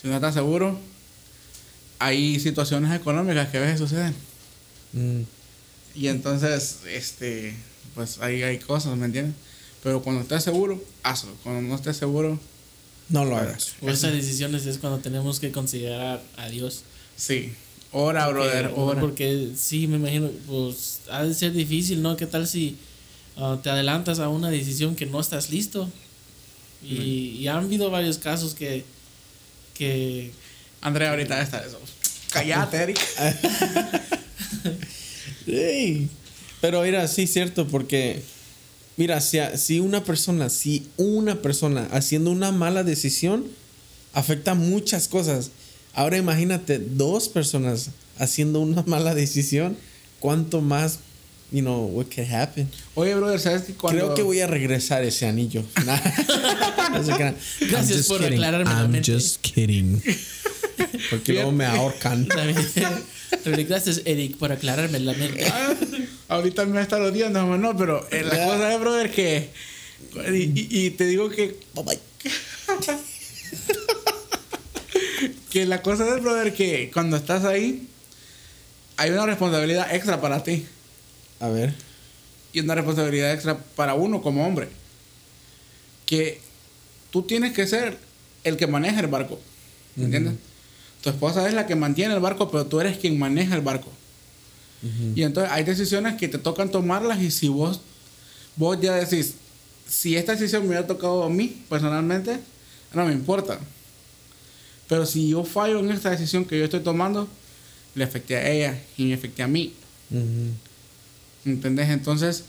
[0.00, 0.80] Si no estás seguro,
[2.00, 4.14] hay situaciones económicas que a veces suceden.
[4.92, 5.20] Mm.
[5.94, 7.54] Y entonces, este,
[7.94, 9.34] pues ahí hay cosas, ¿me entiendes?
[9.84, 11.30] Pero cuando estés seguro, hazlo.
[11.44, 12.40] Cuando no estés seguro,
[13.08, 13.74] No lo hagas.
[13.80, 16.82] Por esas decisiones es cuando tenemos que considerar a Dios.
[17.16, 17.52] sí.
[17.92, 19.00] Ora, Porque- brother, ora.
[19.00, 22.16] Porque sí, me imagino, pues ha de ser difícil, ¿no?
[22.16, 22.76] ¿Qué tal si
[23.36, 25.90] ah, te adelantas a una decisión que no estás listo?
[26.84, 28.84] Y, y han habido varios casos que,
[29.74, 30.30] que
[30.80, 31.80] Andrea ahorita está eso.
[32.32, 32.98] Cállate, Eric.
[35.46, 36.08] Ey.
[36.60, 38.22] Pero mira, sí cierto, porque
[38.96, 43.46] mira, si, si una persona, si una persona haciendo una mala decisión
[44.12, 45.50] afecta muchas cosas.
[45.92, 49.76] Ahora imagínate dos personas haciendo una mala decisión,
[50.20, 51.00] cuánto más,
[51.50, 52.68] you know, what could happen.
[52.94, 54.04] Oye, brother, ¿sabes que cuando...
[54.04, 55.64] Creo que voy a regresar ese anillo.
[57.60, 58.34] Gracias por kidding.
[58.34, 59.12] aclararme la I'm mente.
[59.12, 60.00] just kidding.
[61.10, 62.26] Porque luego me ahorcan.
[63.44, 65.44] Gracias, Eric, por aclararme la mente.
[65.46, 65.74] Ah,
[66.28, 69.50] ahorita me está odiando, mamá, no, pero eh, la cosa es, brother, que...
[70.32, 71.56] Y, y- y te digo que...
[75.50, 77.86] que la cosa es, brother, que cuando estás ahí,
[78.96, 80.66] hay una responsabilidad extra para ti.
[81.40, 81.74] A ver.
[82.52, 84.68] Y una responsabilidad extra para uno como hombre.
[86.06, 86.40] que
[87.10, 87.98] tú tienes que ser
[88.44, 89.40] el que maneja el barco.
[89.96, 90.34] ¿Me entiendes?
[91.02, 93.90] Tu esposa es la que mantiene el barco, pero tú eres quien maneja el barco.
[95.14, 97.80] Y entonces hay decisiones que te tocan tomarlas y si vos,
[98.56, 99.34] vos ya decís,
[99.86, 102.38] si esta decisión me hubiera tocado a mí personalmente,
[102.94, 103.58] no me importa.
[104.88, 107.28] Pero si yo fallo en esta decisión que yo estoy tomando,
[107.94, 109.72] le afecté a ella y me afecté a mí.
[110.10, 110.52] Ujú.
[111.44, 111.88] ¿Entendés?
[111.90, 112.44] Entonces,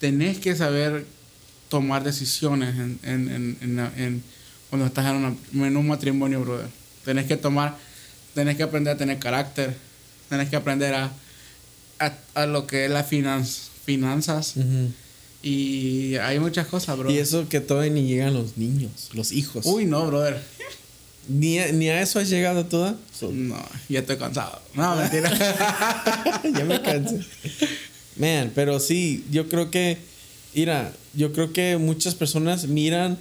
[0.00, 1.04] tenés que saber
[1.68, 4.22] tomar decisiones en, en- en- en
[4.70, 6.68] cuando estás en, una- en un matrimonio, brother.
[7.04, 7.76] Tenés que tomar,
[8.34, 9.76] tenés que aprender a tener carácter,
[10.28, 11.12] tenés que aprender a,
[11.98, 14.54] a, a lo que es las finanzas.
[15.42, 17.10] Y hay muchas cosas, bro.
[17.10, 19.66] Y eso que todavía ni llegan los niños, los hijos.
[19.66, 20.40] Uy, no, brother.
[21.28, 22.96] Ni a, ni a eso has llegado toda.
[23.18, 24.60] So- No, ya estoy cansado.
[24.74, 25.30] No, mentira.
[26.44, 27.20] ya me cansé.
[28.16, 29.98] Man, pero sí, yo creo que,
[30.54, 33.18] mira, yo creo que muchas personas miran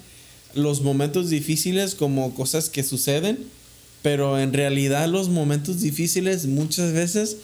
[0.54, 3.40] los momentos difíciles como cosas que suceden,
[4.04, 7.38] pero en realidad los momentos difíciles muchas veces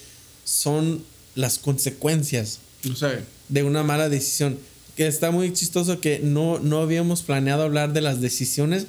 [0.43, 1.03] son
[1.33, 2.59] las consecuencias
[2.95, 3.19] sé.
[3.47, 4.59] de una mala decisión.
[4.95, 8.87] Que está muy chistoso que no, no habíamos planeado hablar de las decisiones,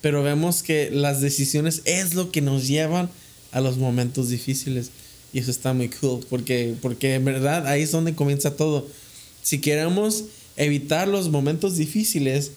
[0.00, 3.10] pero vemos que las decisiones es lo que nos llevan
[3.50, 4.90] a los momentos difíciles.
[5.32, 8.86] Y eso está muy cool, porque, porque en verdad ahí es donde comienza todo.
[9.42, 10.24] Si queremos
[10.56, 12.52] evitar los momentos difíciles,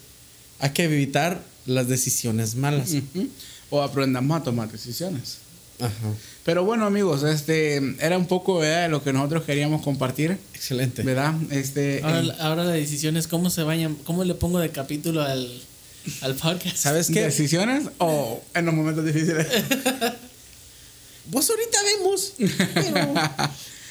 [0.59, 2.91] hay que evitar las decisiones malas.
[2.91, 3.28] Ujú.
[3.72, 5.38] O aprendamos a tomar decisiones.
[5.80, 5.91] Ajá.
[6.45, 8.84] Pero bueno, amigos, este era un poco ¿verdad?
[8.84, 11.01] de lo que nosotros queríamos compartir, Excelente.
[11.01, 11.34] ¿verdad?
[11.49, 15.24] Este, Ahora, eh, ahora la decisión es cómo se vayan, cómo le pongo de capítulo
[15.24, 15.49] al,
[16.22, 16.78] al podcast.
[16.78, 17.22] ¿Sabes qué?
[17.22, 19.47] ¿Decisiones o en los momentos difíciles?
[21.30, 22.34] Pues ahorita vemos.
[22.74, 23.13] Pero,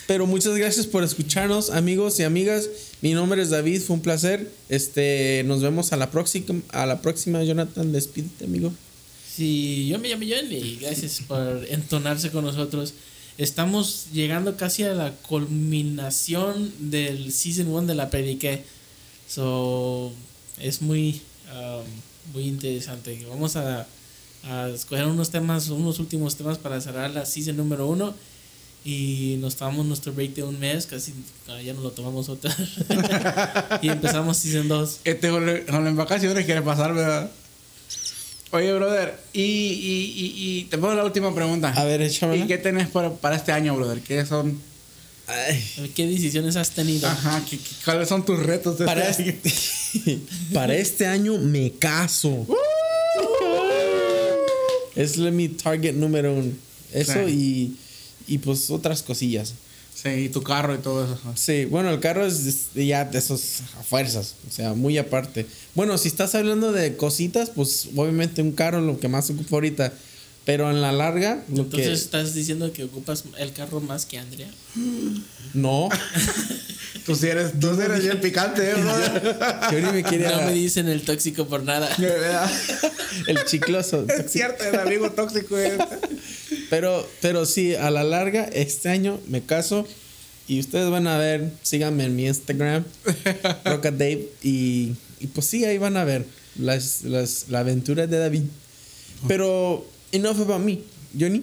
[0.07, 2.69] pero muchas gracias por escucharnos, amigos y amigas.
[3.01, 4.51] Mi nombre es David, fue un placer.
[4.69, 7.93] Este, nos vemos a la próxima, a la próxima, Jonathan.
[7.93, 8.73] Despídete, amigo.
[9.41, 12.93] Sí, yo me llamo John y gracias por entonarse con nosotros.
[13.39, 18.65] Estamos llegando casi a la culminación del Season 1 de la Prediqué.
[19.27, 20.13] So,
[20.59, 21.23] es muy,
[21.55, 23.25] um, muy interesante.
[23.31, 23.87] Vamos a,
[24.45, 28.15] a escoger unos temas, unos últimos temas para cerrar la Season número 1.
[28.85, 31.15] Y nos tomamos nuestro break de un mes, casi
[31.49, 32.55] ah, ya no lo tomamos otra.
[33.81, 35.01] y empezamos Season 2.
[35.05, 37.31] Este con en vacaciones quiere pasar, ¿verdad?
[38.53, 39.45] Oye, brother, y, y,
[40.17, 41.73] y, y te pongo la última pregunta.
[41.73, 42.45] A ver, échamela.
[42.45, 44.01] ¿Y qué tenés para, para este año, brother?
[44.01, 44.61] ¿Qué son?
[45.29, 47.07] Ay, ¿Qué decisiones has tenido?
[47.09, 49.33] Ajá, ¿qué- qué- ¿cuáles son tus retos de para, este año?
[49.45, 50.19] este,
[50.53, 52.45] para este año me caso.
[54.97, 56.53] Es la- mi target número uno.
[56.93, 57.77] Eso y,
[58.27, 59.55] y pues otras cosillas.
[59.95, 61.19] Sí, y tu carro y todo eso.
[61.37, 65.47] Sí, bueno, el carro es es ya de esos a fuerzas, o sea, muy aparte.
[65.75, 69.93] Bueno, si estás hablando de cositas, pues obviamente un carro lo que más ocupa ahorita,
[70.47, 74.49] pero en la larga, lo Entonces estás diciendo que ocupas el carro más que Andrea.
[74.75, 74.81] que
[75.55, 75.91] no,
[77.07, 79.39] Tú sí eres, tú sí eres bien picante, ¿eh, brother?
[79.73, 81.89] yo ni me quería No me dicen el tóxico por nada.
[81.97, 82.51] De verdad.
[83.27, 84.07] el chicloso.
[84.09, 85.59] Es cierto, el amigo tóxico.
[85.59, 85.79] ¿eh?
[86.71, 89.87] Pero, pero sí, a la larga, este año me caso
[90.47, 92.85] y ustedes van a ver, síganme en mi Instagram,
[93.65, 96.25] Roca Dave, y, y pues sí, ahí van a ver
[96.57, 98.43] las, las, la aventura de David.
[99.29, 100.81] Pero, enough about me.
[101.19, 101.43] Johnny,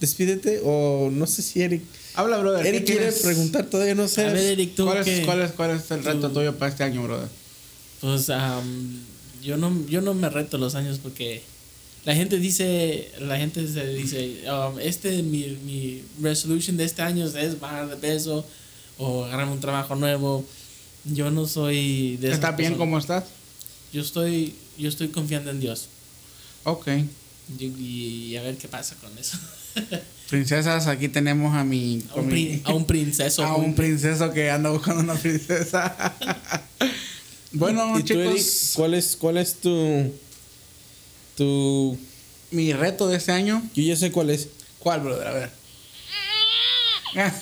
[0.00, 1.82] despídete, o no sé si Eric.
[2.14, 2.62] Habla, brother.
[2.62, 3.20] ¿qué Eric quiere tienes?
[3.22, 4.24] preguntar, todavía no sé.
[4.24, 6.84] A ver, Eric, tú ¿Cuál es, cuál, es, ¿Cuál es el reto tuyo para este
[6.84, 7.28] año, brother?
[8.00, 9.00] Pues am,
[9.42, 11.42] yo no yo no me reto los años porque
[12.06, 17.26] la gente dice la gente se dice um, este mi, mi resolution de este año
[17.26, 18.46] es bajar de peso
[18.96, 20.44] o agarrar un trabajo nuevo.
[21.04, 23.24] Yo no soy de esas ¿Estás bien como estás?
[23.92, 25.88] Yo estoy yo estoy confiando en Dios.
[26.64, 26.88] Ok.
[27.58, 29.38] Y, y a ver qué pasa con eso.
[30.30, 32.02] Princesas, aquí tenemos a mi...
[32.10, 33.44] a, un prin- a un princeso.
[33.44, 36.14] a un princeso que anda buscando una princesa.
[37.52, 40.12] bueno, ¿Y tú, Eric, chicos, cuál es, cuál es tu,
[41.36, 41.98] tu...
[42.50, 43.62] mi reto de este año...
[43.74, 44.48] Yo ya sé cuál es.
[44.78, 45.26] ¿Cuál, brother?
[45.26, 45.50] A ver.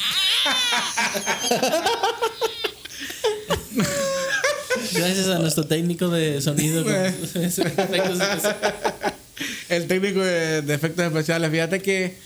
[4.92, 6.84] Gracias a nuestro técnico de sonido.
[7.34, 8.18] especiales.
[9.68, 11.50] El técnico de, de efectos especiales.
[11.50, 12.16] Fíjate que,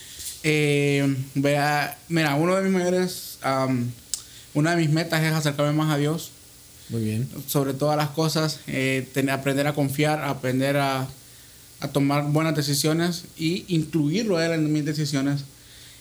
[0.42, 3.38] eh, vea, mira, uno de mis mayores,
[4.54, 6.30] una de mis metas es acercarme más a Dios
[6.90, 7.28] Muy bien.
[7.46, 11.08] sobre todas las cosas, eh, aprender a confiar, aprender a,
[11.81, 15.45] a tomar buenas decisiones y incluirlo a él en mis decisiones.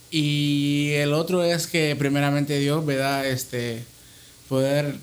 [0.09, 3.27] Y el otro es que primeramente Dios, ¿verdad?
[3.27, 3.83] Este,
[4.47, 4.95] poder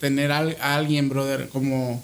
[0.00, 2.02] tener a alguien, brother, como,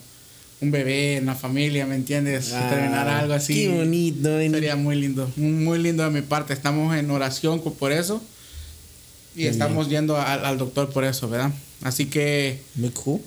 [0.63, 2.53] un bebé en la familia, ¿me entiendes?
[2.55, 3.55] Ah, Terminar algo así.
[3.55, 4.29] Qué bonito.
[4.29, 6.53] Sería muy lindo, muy lindo de mi parte.
[6.53, 8.23] Estamos en oración por eso
[9.35, 11.51] y estamos yendo al, al doctor por eso, ¿verdad?
[11.83, 13.21] Así que Muy cool.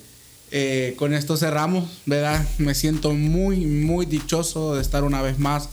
[0.50, 2.46] Eh, con esto cerramos, ¿verdad?
[2.58, 5.68] Me siento muy, muy dichoso de estar una vez más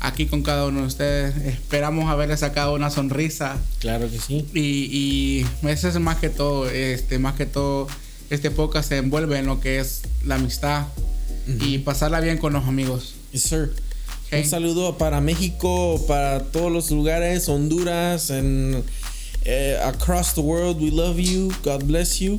[0.00, 1.36] aquí con cada uno de ustedes.
[1.46, 4.46] Esperamos haberle sacado una sonrisa Claro que sí.
[4.54, 7.88] y, y eso es más que todo, este, más que todo,
[8.30, 10.86] este podcast se envuelve en lo que es la amistad
[11.46, 13.14] y pasarla bien con los amigos.
[13.32, 13.72] Yes, sir.
[14.30, 18.84] Un saludo para México, para todos los lugares, Honduras, and
[19.46, 20.78] eh, across the world.
[20.82, 21.50] We love you.
[21.64, 22.38] God bless you.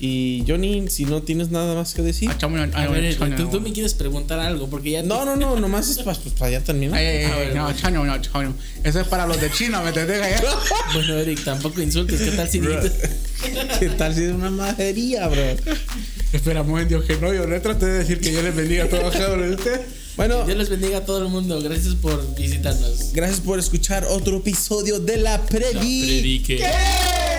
[0.00, 2.28] Y Johnny, si no tienes nada más que decir.
[2.30, 5.02] Ah, chamo, ah, A ver, chamo, tú, tú me quieres preguntar algo porque ya.
[5.02, 6.98] te- No, no, no, nomás es para, pues, para ya terminar.
[6.98, 7.68] Ay, ay, ay, bueno.
[7.68, 8.54] no, chaño, no.
[8.82, 10.20] Eso es para los de China, ¿me entendés?
[10.94, 12.20] Bueno, Eric, tampoco insultes.
[12.20, 12.60] ¿Qué tal si?
[13.80, 15.42] ¿Qué tal si es una majería, bro?
[16.32, 17.32] Esperamos en Dios que no.
[17.32, 19.80] Yo no traté de decir que yo les bendiga a todos de ustedes.
[20.16, 21.60] Bueno, Dios les bendiga a todo el mundo.
[21.62, 23.12] Gracias por visitarnos.
[23.12, 26.04] gracias por escuchar otro episodio de La Predi.
[26.04, 26.56] Predique.
[26.58, 27.33] ¿Qué?